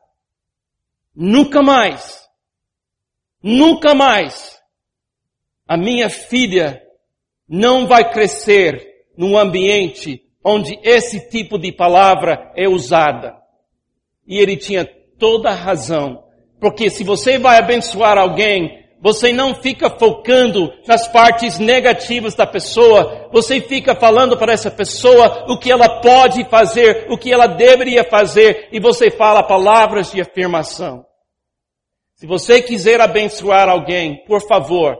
Nunca 1.15 1.61
mais. 1.61 2.27
Nunca 3.41 3.93
mais. 3.93 4.59
A 5.67 5.77
minha 5.77 6.09
filha 6.09 6.81
não 7.47 7.87
vai 7.87 8.11
crescer 8.11 8.87
num 9.15 9.37
ambiente 9.37 10.23
onde 10.43 10.79
esse 10.83 11.29
tipo 11.29 11.59
de 11.59 11.71
palavra 11.71 12.51
é 12.55 12.67
usada. 12.67 13.35
E 14.27 14.37
ele 14.37 14.57
tinha 14.57 14.85
toda 15.17 15.49
a 15.49 15.55
razão. 15.55 16.23
Porque 16.59 16.89
se 16.89 17.03
você 17.03 17.37
vai 17.37 17.57
abençoar 17.57 18.17
alguém, 18.17 18.78
você 19.01 19.31
não 19.31 19.55
fica 19.55 19.89
focando 19.89 20.73
nas 20.85 21.07
partes 21.07 21.57
negativas 21.57 22.35
da 22.35 22.45
pessoa, 22.45 23.29
você 23.31 23.61
fica 23.61 23.95
falando 23.95 24.37
para 24.37 24.51
essa 24.51 24.69
pessoa 24.69 25.45
o 25.47 25.57
que 25.57 25.71
ela 25.71 26.01
pode 26.01 26.43
fazer, 26.49 27.07
o 27.09 27.17
que 27.17 27.31
ela 27.31 27.47
deveria 27.47 28.03
fazer, 28.03 28.67
e 28.71 28.79
você 28.79 29.09
fala 29.09 29.41
palavras 29.41 30.11
de 30.11 30.19
afirmação. 30.19 31.05
Se 32.15 32.27
você 32.27 32.61
quiser 32.61 32.99
abençoar 32.99 33.69
alguém, 33.69 34.25
por 34.25 34.45
favor, 34.45 34.97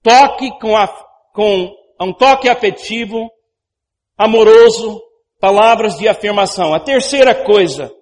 toque 0.00 0.56
com, 0.60 0.76
a, 0.76 0.86
com 1.32 1.74
um 2.00 2.12
toque 2.12 2.48
afetivo, 2.48 3.28
amoroso, 4.16 5.02
palavras 5.40 5.98
de 5.98 6.06
afirmação. 6.06 6.72
A 6.72 6.78
terceira 6.78 7.34
coisa, 7.34 7.92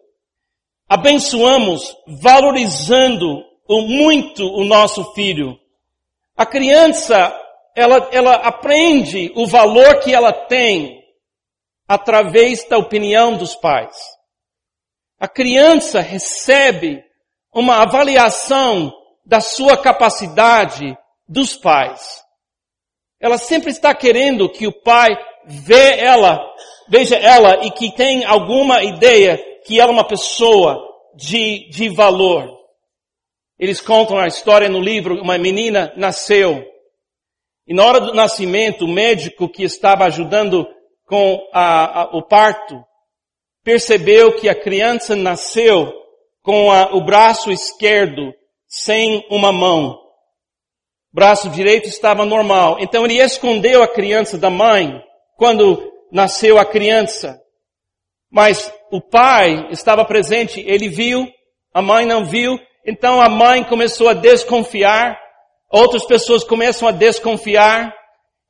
abençoamos 0.87 1.97
valorizando 2.07 3.42
muito 3.81 4.47
o 4.47 4.65
nosso 4.65 5.15
filho. 5.15 5.59
A 6.37 6.45
criança, 6.45 7.35
ela, 7.75 8.09
ela 8.13 8.35
aprende 8.35 9.33
o 9.35 9.47
valor 9.47 10.01
que 10.01 10.15
ela 10.15 10.33
tem 10.33 11.03
através 11.89 12.69
da 12.69 12.77
opinião 12.77 13.37
dos 13.37 13.55
pais. 13.55 13.97
A 15.19 15.29
criança 15.29 16.01
recebe 16.01 17.03
uma 17.55 17.83
avaliação 17.83 18.93
da 19.25 19.41
sua 19.41 19.77
capacidade 19.77 20.97
dos 21.29 21.57
pais. 21.57 22.23
Ela 23.21 23.39
sempre 23.39 23.71
está 23.71 23.95
querendo 23.95 24.49
que 24.49 24.67
o 24.67 24.73
pai 24.73 25.17
vê 25.47 25.99
ela, 26.01 26.41
veja 26.89 27.17
ela 27.17 27.65
e 27.65 27.71
que 27.71 27.95
tem 27.95 28.25
alguma 28.25 28.83
ideia 28.83 29.41
que 29.65 29.81
ela 29.81 29.93
é 29.93 29.95
uma 29.95 30.07
pessoa 30.07 30.77
de, 31.15 31.69
de 31.71 31.89
valor. 31.89 32.62
Eles 33.59 33.81
contam 33.81 34.19
a 34.19 34.27
história 34.27 34.69
no 34.69 34.81
livro, 34.81 35.21
uma 35.21 35.38
menina 35.38 35.93
nasceu. 35.97 36.65
E 37.67 37.75
na 37.75 37.85
hora 37.85 38.01
do 38.01 38.15
nascimento, 38.15 38.85
o 38.85 38.88
médico 38.88 39.49
que 39.49 39.62
estava 39.62 40.05
ajudando 40.05 40.67
com 41.07 41.49
a, 41.53 42.03
a, 42.03 42.17
o 42.17 42.23
parto, 42.23 42.83
percebeu 43.62 44.33
que 44.33 44.49
a 44.49 44.55
criança 44.55 45.15
nasceu 45.15 45.93
com 46.43 46.71
a, 46.71 46.95
o 46.95 47.05
braço 47.05 47.51
esquerdo 47.53 48.33
sem 48.67 49.25
uma 49.31 49.53
mão 49.53 50.03
braço 51.12 51.51
direito 51.51 51.88
estava 51.88 52.25
normal. 52.25 52.79
Então 52.81 53.05
ele 53.05 53.19
escondeu 53.19 53.83
a 53.83 53.88
criança 53.88 54.38
da 54.38 54.49
mãe 54.49 55.03
quando 55.37 55.93
nasceu 56.11 56.59
a 56.59 56.65
criança. 56.65 57.38
Mas 58.31 58.73
o 58.91 59.01
pai 59.01 59.69
estava 59.71 60.05
presente, 60.05 60.61
ele 60.67 60.88
viu, 60.88 61.29
a 61.75 61.83
mãe 61.83 62.07
não 62.07 62.25
viu, 62.25 62.59
então 62.85 63.21
a 63.21 63.29
mãe 63.29 63.64
começou 63.64 64.09
a 64.09 64.14
desconfiar, 64.14 65.18
outras 65.71 66.05
pessoas 66.05 66.45
começam 66.45 66.88
a 66.88 66.92
desconfiar. 66.92 67.95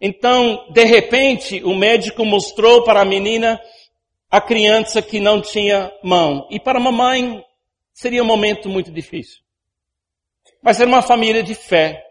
Então, 0.01 0.67
de 0.73 0.85
repente, 0.85 1.63
o 1.63 1.75
médico 1.75 2.25
mostrou 2.25 2.83
para 2.83 3.01
a 3.01 3.05
menina 3.05 3.61
a 4.31 4.41
criança 4.41 5.03
que 5.03 5.21
não 5.21 5.41
tinha 5.41 5.93
mão. 6.03 6.49
E 6.51 6.59
para 6.59 6.79
a 6.79 6.83
mamãe 6.83 7.45
seria 7.93 8.23
um 8.23 8.27
momento 8.27 8.69
muito 8.69 8.91
difícil. 8.91 9.41
Mas 10.63 10.81
era 10.81 10.89
uma 10.89 11.03
família 11.03 11.43
de 11.43 11.55
fé. 11.55 12.03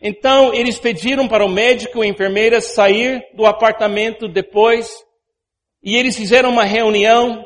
Então 0.00 0.52
eles 0.52 0.78
pediram 0.78 1.28
para 1.28 1.44
o 1.44 1.48
médico 1.48 2.02
e 2.02 2.06
a 2.06 2.10
enfermeira 2.10 2.60
sair 2.60 3.22
do 3.34 3.46
apartamento 3.46 4.28
depois 4.28 4.90
e 5.82 5.96
eles 5.96 6.16
fizeram 6.16 6.50
uma 6.50 6.64
reunião 6.64 7.44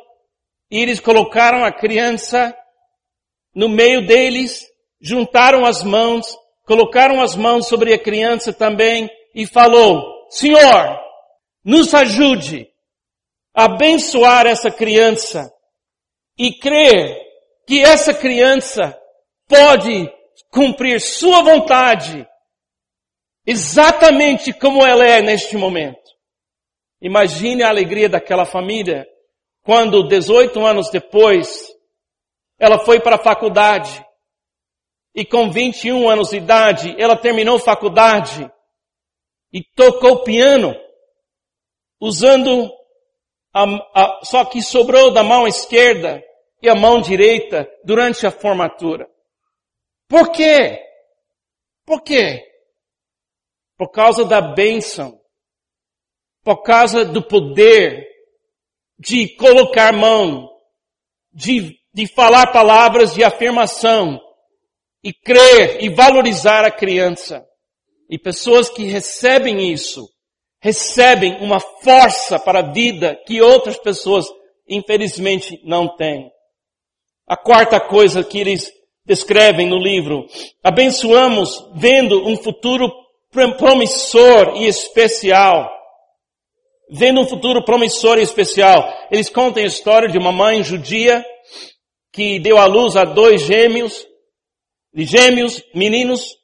e 0.71 0.81
eles 0.81 1.01
colocaram 1.01 1.65
a 1.65 1.73
criança 1.73 2.57
no 3.59 3.69
meio 3.69 4.07
deles, 4.07 4.65
juntaram 5.01 5.67
as 5.67 5.83
mãos, 5.83 6.29
colocaram 6.65 7.21
as 7.21 7.35
mãos 7.35 7.67
sobre 7.67 7.93
a 7.93 7.99
criança 7.99 8.53
também 8.53 9.11
e 9.35 9.49
falou, 9.49 10.29
Senhor, 10.31 10.97
nos 11.65 11.93
ajude 11.93 12.69
a 13.53 13.65
abençoar 13.65 14.47
essa 14.47 14.71
criança 14.71 15.53
e 16.39 16.53
crer 16.53 17.19
que 17.67 17.81
essa 17.81 18.15
criança 18.15 18.97
pode 19.49 20.09
cumprir 20.53 21.01
sua 21.01 21.43
vontade 21.43 22.25
exatamente 23.45 24.53
como 24.53 24.87
ela 24.87 25.05
é 25.05 25.21
neste 25.21 25.57
momento. 25.57 25.99
Imagine 27.03 27.65
a 27.65 27.71
alegria 27.71 28.09
daquela 28.09 28.47
família 28.47 29.05
quando 29.65 30.07
18 30.07 30.65
anos 30.65 30.91
depois 30.91 31.68
ela 32.59 32.79
foi 32.79 33.01
para 33.01 33.17
a 33.17 33.23
faculdade 33.23 34.05
e 35.15 35.25
com 35.25 35.51
21 35.51 36.09
anos 36.09 36.31
de 36.31 36.37
idade 36.37 36.95
ela 36.99 37.17
terminou 37.17 37.59
faculdade 37.59 38.51
e 39.53 39.63
tocou 39.75 40.23
piano 40.23 40.75
usando 42.01 42.71
a, 43.55 43.65
a, 43.95 44.21
só 44.25 44.45
que 44.45 44.63
sobrou 44.63 45.11
da 45.11 45.23
mão 45.23 45.47
esquerda 45.47 46.23
e 46.61 46.69
a 46.69 46.75
mão 46.75 47.01
direita 47.01 47.69
durante 47.85 48.27
a 48.27 48.31
formatura. 48.31 49.09
Por 50.09 50.31
quê? 50.33 50.81
Por 51.85 52.03
quê? 52.03 52.49
por 53.79 53.93
causa 53.93 54.25
da 54.25 54.41
bênção, 54.41 55.19
por 56.43 56.63
causa 56.63 57.05
do 57.05 57.23
poder 57.23 58.05
de 58.99 59.37
colocar 59.37 59.93
mão, 59.93 60.51
de, 61.33 61.78
de 61.99 62.07
falar 62.07 62.53
palavras 62.53 63.13
de 63.13 63.25
afirmação 63.25 64.21
e 65.03 65.13
crer 65.13 65.83
e 65.83 65.89
valorizar 65.89 66.65
a 66.65 66.71
criança. 66.71 67.45
E 68.09 68.17
pessoas 68.17 68.71
que 68.71 68.85
recebem 68.85 69.73
isso, 69.73 70.09
recebem 70.63 71.39
uma 71.41 71.59
força 71.59 72.39
para 72.39 72.61
a 72.61 72.73
vida 72.73 73.21
que 73.27 73.43
outras 73.43 73.77
pessoas 73.81 74.27
infelizmente 74.69 75.61
não 75.65 75.97
têm. 75.97 76.31
A 77.27 77.37
quarta 77.37 77.81
coisa 77.81 78.23
que 78.23 78.39
eles 78.39 78.73
descrevem 79.05 79.67
no 79.67 79.77
livro, 79.77 80.25
abençoamos 80.63 81.69
vendo 81.75 82.29
um 82.29 82.37
futuro 82.37 82.93
promissor 83.59 84.55
e 84.55 84.69
especial. 84.69 85.69
vendo 86.91 87.21
um 87.21 87.27
futuro 87.27 87.65
promissor 87.65 88.19
e 88.19 88.23
especial. 88.23 88.89
Eles 89.11 89.29
contam 89.29 89.65
a 89.65 89.67
história 89.67 90.09
de 90.09 90.17
uma 90.17 90.31
mãe 90.31 90.63
judia 90.63 91.25
que 92.19 92.41
deu 92.41 92.59
à 92.59 92.67
luz 92.67 92.97
a 92.97 93.05
dois 93.05 93.43
gêmeos, 93.43 94.05
gêmeos, 94.93 95.63
meninos, 95.73 96.37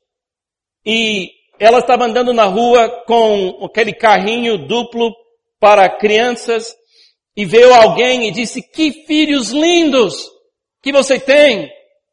e 0.86 1.32
ela 1.58 1.80
estava 1.80 2.04
andando 2.04 2.32
na 2.32 2.44
rua 2.44 2.88
com 3.08 3.64
aquele 3.64 3.92
carrinho 3.92 4.56
duplo 4.56 5.12
para 5.58 5.88
crianças 5.88 6.76
e 7.36 7.44
veio 7.44 7.74
alguém 7.74 8.28
e 8.28 8.30
disse, 8.30 8.62
que 8.62 9.04
filhos 9.04 9.50
lindos 9.50 10.30
que 10.80 10.92
você 10.92 11.18
tem. 11.18 11.68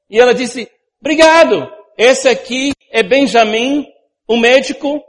E 0.09 0.19
ela 0.19 0.33
disse, 0.33 0.67
obrigado. 0.99 1.71
Esse 1.95 2.29
aqui 2.29 2.71
é 2.89 3.03
Benjamin, 3.03 3.85
o 4.27 4.37
médico, 4.37 4.99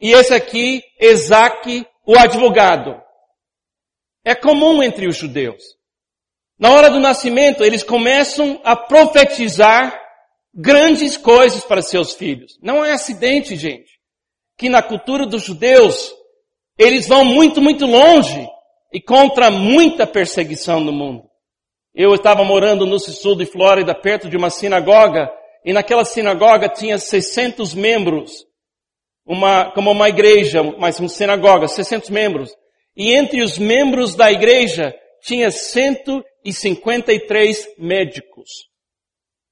e 0.00 0.12
esse 0.12 0.32
aqui, 0.32 0.82
Isaac, 0.98 1.86
o 2.06 2.18
advogado. 2.18 2.98
É 4.24 4.34
comum 4.34 4.82
entre 4.82 5.06
os 5.06 5.18
judeus. 5.18 5.77
Na 6.58 6.72
hora 6.72 6.90
do 6.90 6.98
nascimento, 6.98 7.64
eles 7.64 7.84
começam 7.84 8.60
a 8.64 8.74
profetizar 8.74 9.96
grandes 10.52 11.16
coisas 11.16 11.62
para 11.64 11.80
seus 11.80 12.14
filhos. 12.14 12.58
Não 12.60 12.84
é 12.84 12.92
acidente, 12.92 13.54
gente, 13.54 13.90
que 14.56 14.68
na 14.68 14.82
cultura 14.82 15.24
dos 15.24 15.44
judeus, 15.44 16.12
eles 16.76 17.06
vão 17.06 17.24
muito, 17.24 17.62
muito 17.62 17.86
longe 17.86 18.48
e 18.92 19.00
contra 19.00 19.50
muita 19.50 20.04
perseguição 20.04 20.80
no 20.80 20.92
mundo. 20.92 21.28
Eu 21.94 22.14
estava 22.14 22.42
morando 22.42 22.86
no 22.86 22.98
sul 22.98 23.36
de 23.36 23.46
Flórida, 23.46 23.94
perto 23.94 24.28
de 24.28 24.36
uma 24.36 24.50
sinagoga, 24.50 25.30
e 25.64 25.72
naquela 25.72 26.04
sinagoga 26.04 26.68
tinha 26.68 26.98
600 26.98 27.74
membros, 27.74 28.44
uma, 29.24 29.70
como 29.72 29.92
uma 29.92 30.08
igreja, 30.08 30.62
mas 30.62 30.98
uma 30.98 31.08
sinagoga, 31.08 31.68
600 31.68 32.10
membros. 32.10 32.50
E 32.96 33.14
entre 33.14 33.42
os 33.42 33.58
membros 33.58 34.16
da 34.16 34.32
igreja 34.32 34.94
tinha 35.22 35.50
153 36.44 37.76
médicos. 37.78 38.68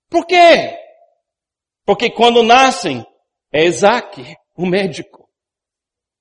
Por 0.09 0.27
quê? 0.27 0.79
Porque 1.85 2.11
quando 2.11 2.42
nascem, 2.42 3.05
é 3.53 3.64
Isaac, 3.64 4.37
o 4.57 4.66
médico. 4.66 5.29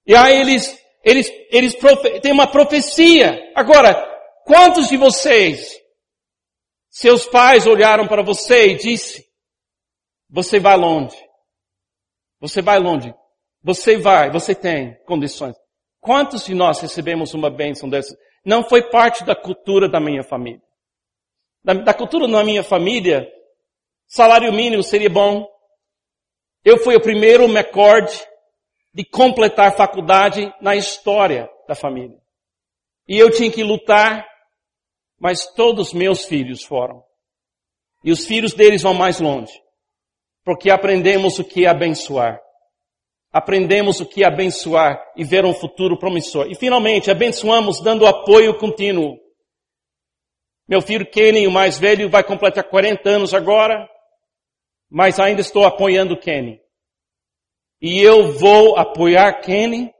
E 0.06 0.16
aí 0.16 0.40
eles, 0.40 0.80
eles, 1.04 1.32
eles 1.50 1.76
têm 2.22 2.32
uma 2.32 2.48
profecia. 2.48 3.52
Agora, 3.56 3.94
quantos 4.46 4.88
de 4.88 4.98
vocês, 4.98 5.80
seus 6.90 7.26
pais 7.26 7.66
olharam 7.66 8.08
para 8.08 8.24
você 8.24 8.68
e 8.68 8.76
disse, 8.76 9.26
você 10.30 10.60
vai 10.60 10.78
longe. 10.78 11.18
Você 12.40 12.62
vai 12.62 12.80
longe. 12.80 13.14
Você 13.64 13.98
vai, 13.98 14.32
você 14.32 14.54
tem 14.54 14.96
condições. 15.06 15.56
Quantos 16.00 16.46
de 16.46 16.54
nós 16.54 16.80
recebemos 16.80 17.34
uma 17.34 17.50
bênção 17.50 17.90
dessa? 17.90 18.16
Não 18.46 18.64
foi 18.64 18.90
parte 18.90 19.26
da 19.26 19.36
cultura 19.36 19.90
da 19.90 20.00
minha 20.00 20.24
família. 20.24 20.62
Da, 21.64 21.74
da 21.74 21.94
cultura 21.94 22.28
da 22.28 22.44
minha 22.44 22.64
família, 22.64 23.28
salário 24.08 24.54
mínimo 24.54 24.84
seria 24.84 25.10
bom. 25.10 25.48
Eu 26.64 26.78
fui 26.78 26.96
o 26.96 27.02
primeiro 27.02 27.46
McCord 27.46 28.12
de 28.94 29.04
completar 29.04 29.76
faculdade 29.76 30.54
na 30.62 30.76
história 30.76 31.50
da 31.68 31.74
família. 31.74 32.18
E 33.08 33.18
eu 33.18 33.32
tinha 33.32 33.52
que 33.52 33.64
lutar, 33.64 34.26
mas 35.20 35.52
todos 35.54 35.92
meus 35.92 36.26
filhos 36.26 36.64
foram. 36.64 37.04
E 38.04 38.12
os 38.12 38.26
filhos 38.26 38.54
deles 38.54 38.84
vão 38.84 38.94
mais 38.94 39.20
longe. 39.20 39.54
Porque 40.44 40.70
aprendemos 40.70 41.40
o 41.40 41.44
que 41.44 41.66
é 41.66 41.70
abençoar 41.70 42.45
aprendemos 43.36 44.00
o 44.00 44.06
que 44.06 44.24
é 44.24 44.28
abençoar 44.28 45.12
e 45.14 45.26
ver 45.26 45.44
um 45.44 45.54
futuro 45.54 46.00
promissor. 46.00 46.48
E 46.50 46.56
finalmente, 46.56 47.12
abençoamos 47.12 47.82
dando 47.82 48.08
apoio 48.08 48.58
contínuo. 48.58 49.20
Meu 50.66 50.82
filho 50.82 51.06
Kenny, 51.06 51.46
o 51.46 51.52
mais 51.52 51.78
velho, 51.78 52.10
vai 52.10 52.24
completar 52.24 52.64
40 52.64 53.10
anos 53.10 53.34
agora, 53.34 53.90
mas 54.90 55.20
ainda 55.20 55.42
estou 55.42 55.66
apoiando 55.66 56.18
Kenny. 56.18 56.62
E 57.82 58.00
eu 58.00 58.32
vou 58.32 58.78
apoiar 58.78 59.42
Kenny, 59.42 59.94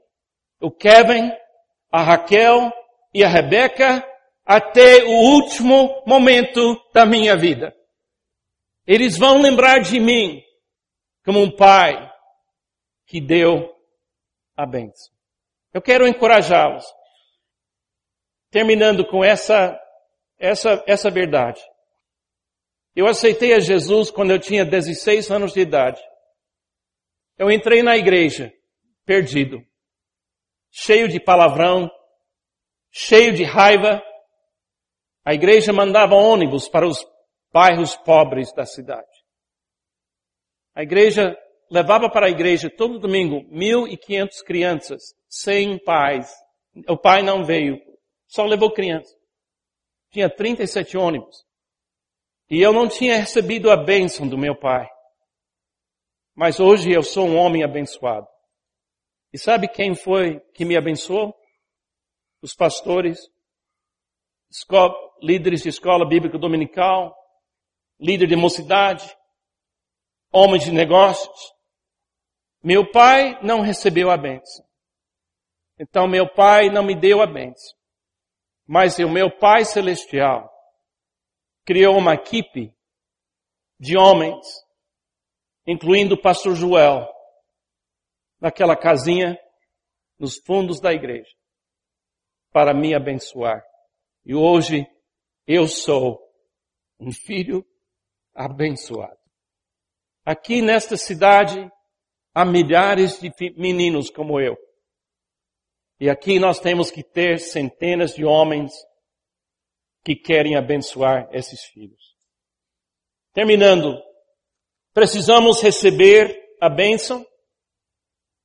o 0.58 0.70
Kevin, 0.70 1.30
a 1.92 2.02
Raquel 2.02 2.72
e 3.12 3.22
a 3.22 3.28
Rebeca 3.28 4.02
até 4.46 5.04
o 5.04 5.10
último 5.10 6.02
momento 6.06 6.80
da 6.94 7.04
minha 7.04 7.36
vida. 7.36 7.76
Eles 8.86 9.18
vão 9.18 9.42
lembrar 9.42 9.80
de 9.80 10.00
mim 10.00 10.42
como 11.22 11.42
um 11.42 11.54
pai, 11.54 12.05
que 13.06 13.20
deu 13.20 13.74
a 14.56 14.66
bênção. 14.66 15.14
Eu 15.72 15.80
quero 15.80 16.06
encorajá-los. 16.06 16.84
Terminando 18.50 19.06
com 19.06 19.24
essa, 19.24 19.78
essa, 20.38 20.82
essa 20.86 21.10
verdade. 21.10 21.60
Eu 22.94 23.06
aceitei 23.06 23.52
a 23.52 23.60
Jesus 23.60 24.10
quando 24.10 24.30
eu 24.30 24.38
tinha 24.38 24.64
16 24.64 25.30
anos 25.30 25.52
de 25.52 25.60
idade. 25.60 26.00
Eu 27.36 27.50
entrei 27.50 27.82
na 27.82 27.96
igreja, 27.96 28.52
perdido, 29.04 29.62
cheio 30.70 31.06
de 31.06 31.20
palavrão, 31.20 31.90
cheio 32.90 33.34
de 33.34 33.44
raiva. 33.44 34.02
A 35.22 35.34
igreja 35.34 35.72
mandava 35.72 36.14
ônibus 36.14 36.68
para 36.68 36.86
os 36.86 37.06
bairros 37.52 37.94
pobres 37.96 38.52
da 38.54 38.64
cidade. 38.64 39.06
A 40.74 40.82
igreja 40.82 41.36
levava 41.70 42.08
para 42.10 42.26
a 42.26 42.30
igreja 42.30 42.70
todo 42.70 42.98
domingo 42.98 43.42
1.500 43.50 44.28
crianças, 44.44 45.02
sem 45.28 45.78
pais. 45.78 46.32
O 46.88 46.96
pai 46.96 47.22
não 47.22 47.44
veio, 47.44 47.80
só 48.26 48.44
levou 48.44 48.72
crianças. 48.72 49.14
Tinha 50.10 50.28
37 50.28 50.96
ônibus. 50.96 51.44
E 52.48 52.60
eu 52.60 52.72
não 52.72 52.88
tinha 52.88 53.16
recebido 53.16 53.70
a 53.70 53.76
bênção 53.76 54.28
do 54.28 54.38
meu 54.38 54.54
pai. 54.54 54.88
Mas 56.34 56.60
hoje 56.60 56.92
eu 56.92 57.02
sou 57.02 57.26
um 57.26 57.36
homem 57.36 57.64
abençoado. 57.64 58.26
E 59.32 59.38
sabe 59.38 59.68
quem 59.68 59.94
foi 59.94 60.40
que 60.54 60.64
me 60.64 60.76
abençoou? 60.76 61.34
Os 62.40 62.54
pastores, 62.54 63.18
escola, 64.50 64.94
líderes 65.22 65.62
de 65.62 65.70
escola 65.70 66.06
bíblica 66.06 66.38
dominical, 66.38 67.16
líder 67.98 68.28
de 68.28 68.36
mocidade, 68.36 69.16
homens 70.30 70.64
de 70.64 70.70
negócios, 70.70 71.55
meu 72.66 72.90
pai 72.90 73.40
não 73.44 73.60
recebeu 73.60 74.10
a 74.10 74.16
bênção. 74.16 74.66
Então 75.78 76.08
meu 76.08 76.28
pai 76.28 76.68
não 76.68 76.82
me 76.82 76.98
deu 76.98 77.22
a 77.22 77.26
bênção. 77.26 77.78
Mas 78.66 78.98
o 78.98 79.08
meu 79.08 79.30
pai 79.30 79.64
celestial 79.64 80.52
criou 81.64 81.96
uma 81.96 82.14
equipe 82.14 82.74
de 83.78 83.96
homens, 83.96 84.44
incluindo 85.64 86.16
o 86.16 86.20
pastor 86.20 86.56
Joel, 86.56 87.08
naquela 88.40 88.76
casinha 88.76 89.38
nos 90.18 90.36
fundos 90.38 90.80
da 90.80 90.92
igreja, 90.92 91.36
para 92.50 92.74
me 92.74 92.96
abençoar. 92.96 93.64
E 94.24 94.34
hoje 94.34 94.84
eu 95.46 95.68
sou 95.68 96.20
um 96.98 97.12
filho 97.12 97.64
abençoado. 98.34 99.20
Aqui 100.24 100.60
nesta 100.60 100.96
cidade, 100.96 101.70
Há 102.36 102.44
milhares 102.44 103.18
de 103.18 103.32
meninos 103.56 104.10
como 104.10 104.38
eu. 104.38 104.58
E 105.98 106.10
aqui 106.10 106.38
nós 106.38 106.60
temos 106.60 106.90
que 106.90 107.02
ter 107.02 107.38
centenas 107.40 108.14
de 108.14 108.26
homens 108.26 108.74
que 110.04 110.14
querem 110.14 110.54
abençoar 110.54 111.30
esses 111.32 111.64
filhos. 111.64 112.14
Terminando, 113.32 113.98
precisamos 114.92 115.62
receber 115.62 116.38
a 116.60 116.68
bênção 116.68 117.24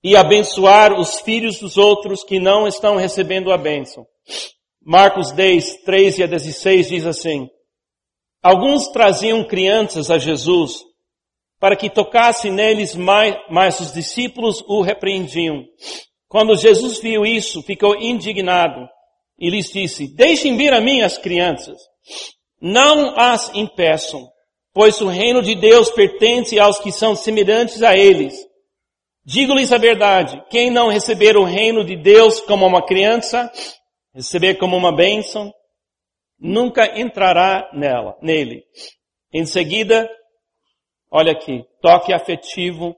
e 0.01 0.15
abençoar 0.15 0.97
os 0.97 1.19
filhos 1.19 1.59
dos 1.59 1.75
outros 1.75 2.23
que 2.23 2.39
não 2.39 2.65
estão 2.65 2.95
recebendo 2.95 3.51
a 3.51 3.57
bênção. 3.57 4.07
Marcos 4.81 5.33
10, 5.33 5.83
13 5.83 6.23
a 6.23 6.27
16 6.27 6.87
diz 6.87 7.05
assim, 7.05 7.49
Alguns 8.41 8.87
traziam 8.87 9.45
crianças 9.45 10.09
a 10.09 10.17
Jesus 10.17 10.81
para 11.61 11.75
que 11.75 11.91
tocasse 11.91 12.49
neles, 12.49 12.95
mais, 12.95 13.35
mas 13.47 13.79
os 13.79 13.93
discípulos 13.93 14.63
o 14.67 14.81
repreendiam. 14.81 15.63
Quando 16.27 16.57
Jesus 16.57 16.99
viu 16.99 17.23
isso, 17.23 17.61
ficou 17.61 17.95
indignado 17.95 18.89
e 19.37 19.47
lhes 19.47 19.71
disse, 19.71 20.07
deixem 20.15 20.57
vir 20.57 20.73
a 20.73 20.81
mim 20.81 21.01
as 21.01 21.19
crianças, 21.19 21.77
não 22.59 23.13
as 23.15 23.53
impeçam, 23.53 24.27
pois 24.73 24.99
o 25.01 25.07
reino 25.07 25.39
de 25.43 25.53
Deus 25.53 25.91
pertence 25.91 26.59
aos 26.59 26.79
que 26.79 26.91
são 26.91 27.15
semelhantes 27.15 27.83
a 27.83 27.95
eles. 27.95 28.33
Digo-lhes 29.23 29.71
a 29.71 29.77
verdade, 29.77 30.43
quem 30.49 30.71
não 30.71 30.89
receber 30.89 31.37
o 31.37 31.43
reino 31.43 31.85
de 31.85 31.95
Deus 31.95 32.41
como 32.41 32.65
uma 32.65 32.83
criança, 32.83 33.51
receber 34.15 34.55
como 34.55 34.75
uma 34.75 34.91
bênção, 34.91 35.53
nunca 36.39 36.99
entrará 36.99 37.69
nela, 37.71 38.17
nele. 38.19 38.63
Em 39.31 39.45
seguida, 39.45 40.09
Olha 41.11 41.33
aqui, 41.33 41.63
toque 41.81 42.13
afetivo, 42.13 42.95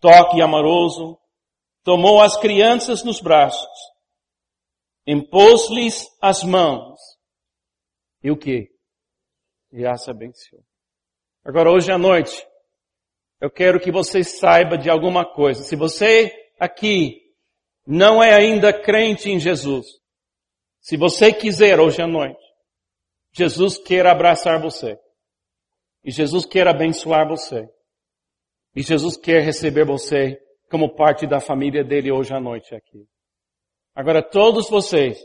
toque 0.00 0.42
amoroso, 0.42 1.16
tomou 1.84 2.20
as 2.20 2.36
crianças 2.36 3.04
nos 3.04 3.20
braços 3.20 3.70
impôs-lhes 5.08 6.06
as 6.20 6.44
mãos. 6.44 7.00
E 8.22 8.30
o 8.30 8.36
que? 8.36 8.68
E 9.72 9.86
as 9.86 10.06
abençoou. 10.06 10.62
Agora 11.42 11.70
hoje 11.70 11.90
à 11.90 11.96
noite, 11.96 12.46
eu 13.40 13.50
quero 13.50 13.80
que 13.80 13.90
você 13.90 14.22
saiba 14.22 14.76
de 14.76 14.90
alguma 14.90 15.24
coisa. 15.24 15.62
Se 15.62 15.74
você 15.76 16.30
aqui 16.60 17.22
não 17.86 18.22
é 18.22 18.34
ainda 18.34 18.70
crente 18.70 19.30
em 19.30 19.40
Jesus, 19.40 19.86
se 20.78 20.98
você 20.98 21.32
quiser 21.32 21.80
hoje 21.80 22.02
à 22.02 22.06
noite, 22.06 22.44
Jesus 23.32 23.78
quer 23.78 24.06
abraçar 24.06 24.60
você. 24.60 24.98
E 26.08 26.10
Jesus 26.10 26.46
quer 26.46 26.66
abençoar 26.66 27.28
você. 27.28 27.68
E 28.74 28.80
Jesus 28.80 29.14
quer 29.18 29.42
receber 29.42 29.84
você 29.84 30.40
como 30.70 30.94
parte 30.94 31.26
da 31.26 31.38
família 31.38 31.84
dele 31.84 32.10
hoje 32.10 32.32
à 32.32 32.40
noite 32.40 32.74
aqui. 32.74 33.06
Agora 33.94 34.22
todos 34.22 34.70
vocês 34.70 35.18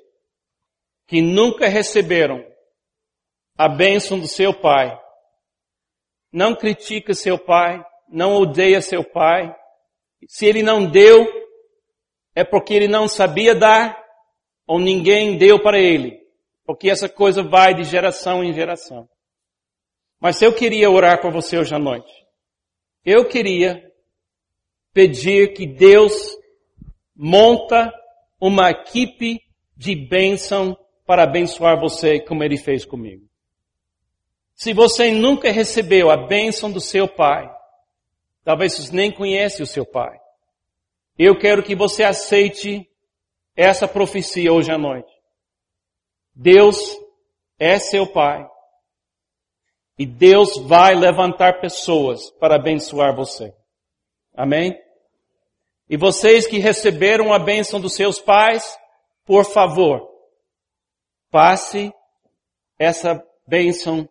que 1.08 1.22
nunca 1.22 1.70
receberam 1.70 2.46
a 3.58 3.70
bênção 3.70 4.20
do 4.20 4.28
seu 4.28 4.54
pai, 4.54 5.00
não 6.34 6.54
critica 6.54 7.14
seu 7.14 7.40
pai, 7.40 7.82
não 8.10 8.36
odeia 8.36 8.82
seu 8.82 9.06
pai. 9.06 9.56
Se 10.28 10.46
ele 10.46 10.62
não 10.62 10.86
deu, 10.86 11.26
é 12.36 12.44
porque 12.44 12.74
ele 12.74 12.90
não 12.90 13.08
sabia 13.08 13.56
dar, 13.56 14.04
ou 14.68 14.82
ninguém 14.82 15.38
deu 15.38 15.64
para 15.64 15.80
ele. 15.80 16.20
Porque 16.66 16.90
essa 16.90 17.08
coisa 17.08 17.42
vai 17.42 17.74
de 17.74 17.86
geração 17.86 18.44
em 18.44 18.52
geração. 18.52 19.08
Mas 20.24 20.42
eu 20.42 20.56
queria 20.56 20.90
orar 20.90 21.20
por 21.20 21.34
você 21.34 21.58
hoje 21.58 21.76
à 21.76 21.78
noite. 21.78 22.10
Eu 23.04 23.28
queria 23.28 23.92
pedir 24.94 25.52
que 25.52 25.68
Deus 25.68 26.14
monta 27.14 27.94
uma 28.40 28.72
equipe 28.72 29.42
de 29.76 29.94
bênção 29.94 30.78
para 31.06 31.24
abençoar 31.24 31.78
você 31.78 32.22
como 32.22 32.42
Ele 32.42 32.56
fez 32.56 32.86
comigo. 32.86 33.28
Se 34.56 34.72
você 34.72 35.12
nunca 35.12 35.52
recebeu 35.52 36.10
a 36.10 36.16
bênção 36.16 36.72
do 36.72 36.80
seu 36.80 37.06
pai, 37.06 37.54
talvez 38.46 38.76
você 38.76 38.96
nem 38.96 39.12
conhece 39.12 39.62
o 39.62 39.68
seu 39.68 39.86
pai, 39.86 40.18
eu 41.20 41.38
quero 41.38 41.62
que 41.62 41.76
você 41.76 42.02
aceite 42.02 42.90
essa 43.58 43.90
profecia 43.90 44.54
hoje 44.54 44.72
à 44.72 44.78
noite. 44.78 45.12
Deus 46.34 46.98
é 47.60 47.78
seu 47.78 48.08
pai. 48.08 48.53
E 49.98 50.06
Deus 50.06 50.58
vai 50.58 50.96
levantar 50.96 51.60
pessoas 51.62 52.32
para 52.32 52.56
abençoar 52.56 53.16
você. 53.16 53.54
Amém? 54.36 54.76
E 55.90 55.98
vocês 55.98 56.48
que 56.48 56.58
receberam 56.58 57.32
a 57.32 57.38
bênção 57.38 57.80
dos 57.80 57.94
seus 57.94 58.20
pais, 58.20 58.78
por 59.26 59.46
favor, 59.46 60.10
passe 61.30 61.94
essa 62.80 63.24
bênção 63.48 64.10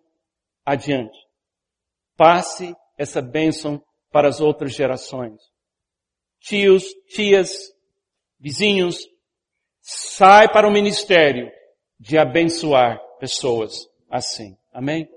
adiante. 0.64 1.18
Passe 2.16 2.74
essa 2.96 3.20
bênção 3.20 3.82
para 4.12 4.28
as 4.28 4.40
outras 4.40 4.72
gerações. 4.72 5.40
Tios, 6.40 6.84
tias, 7.08 7.72
vizinhos, 8.38 8.98
sai 9.80 10.48
para 10.52 10.68
o 10.68 10.72
ministério 10.72 11.50
de 11.98 12.18
abençoar 12.18 13.00
pessoas 13.18 13.88
assim. 14.10 14.56
Amém? 14.72 15.08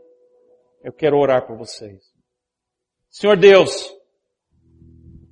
Eu 0.85 0.93
quero 0.93 1.17
orar 1.17 1.47
por 1.47 1.57
vocês. 1.57 1.99
Senhor 3.09 3.35
Deus, 3.35 3.91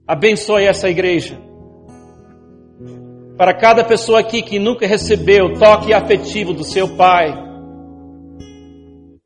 abençoe 0.07 0.65
essa 0.65 0.89
igreja. 0.89 1.39
Para 3.37 3.53
cada 3.53 3.83
pessoa 3.83 4.19
aqui 4.19 4.41
que 4.41 4.57
nunca 4.57 4.87
recebeu 4.87 5.45
o 5.45 5.59
toque 5.59 5.93
afetivo 5.93 6.53
do 6.53 6.63
seu 6.63 6.97
pai, 6.97 7.31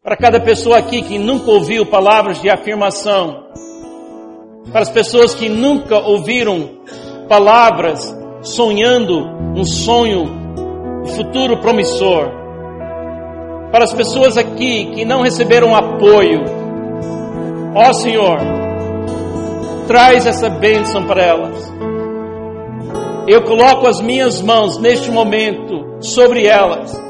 para 0.03 0.17
cada 0.17 0.41
pessoa 0.41 0.79
aqui 0.79 1.01
que 1.01 1.17
nunca 1.17 1.49
ouviu 1.49 1.85
palavras 1.85 2.41
de 2.41 2.49
afirmação. 2.49 3.47
Para 4.69 4.81
as 4.81 4.89
pessoas 4.89 5.33
que 5.33 5.47
nunca 5.47 5.97
ouviram 5.97 6.81
palavras 7.29 8.13
sonhando 8.41 9.17
um 9.55 9.63
sonho 9.63 10.25
de 11.05 11.15
futuro 11.15 11.61
promissor. 11.61 12.36
Para 13.71 13.83
as 13.83 13.93
pessoas 13.93 14.37
aqui 14.37 14.91
que 14.93 15.05
não 15.05 15.21
receberam 15.21 15.75
apoio. 15.75 16.43
Ó 17.75 17.93
Senhor, 17.93 18.39
traz 19.87 20.25
essa 20.25 20.49
bênção 20.49 21.05
para 21.05 21.21
elas. 21.21 21.73
Eu 23.27 23.43
coloco 23.43 23.87
as 23.87 23.99
minhas 24.01 24.41
mãos 24.41 24.77
neste 24.77 25.11
momento 25.11 25.97
sobre 25.99 26.47
elas 26.47 27.07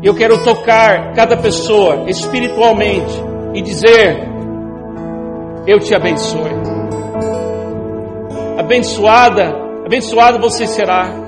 eu 0.00 0.14
quero 0.14 0.44
tocar 0.44 1.12
cada 1.12 1.36
pessoa 1.36 2.08
espiritualmente 2.08 3.20
e 3.52 3.60
dizer: 3.60 4.28
Eu 5.66 5.80
te 5.80 5.92
abençoe. 5.92 6.52
Abençoada, 8.56 9.54
abençoado 9.84 10.38
você 10.40 10.66
será. 10.68 11.27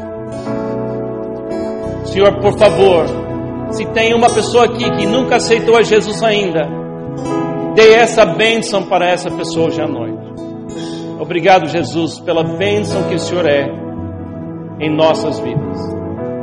Senhor, 2.11 2.40
por 2.40 2.58
favor, 2.58 3.06
se 3.70 3.86
tem 3.86 4.14
uma 4.14 4.28
pessoa 4.28 4.64
aqui 4.64 4.90
que 4.96 5.06
nunca 5.06 5.36
aceitou 5.36 5.76
a 5.76 5.82
Jesus 5.82 6.22
ainda, 6.22 6.68
dê 7.74 7.92
essa 7.94 8.26
bênção 8.26 8.82
para 8.84 9.08
essa 9.08 9.30
pessoa 9.30 9.68
hoje 9.68 9.80
à 9.80 9.86
noite. 9.86 10.18
Obrigado, 11.20 11.68
Jesus, 11.68 12.18
pela 12.18 12.42
bênção 12.42 13.08
que 13.08 13.14
o 13.14 13.18
Senhor 13.20 13.46
é 13.46 13.68
em 14.80 14.90
nossas 14.94 15.38
vidas. 15.38 15.78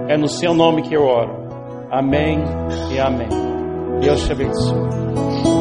É 0.08 0.16
no 0.16 0.30
seu 0.30 0.54
nome 0.54 0.84
que 0.84 0.96
eu 0.96 1.04
oro. 1.04 1.36
Amém 1.92 2.44
e 2.94 3.00
amém. 3.00 3.30
Deus 4.00 4.26
te 4.26 4.32
abençoe. 4.32 5.57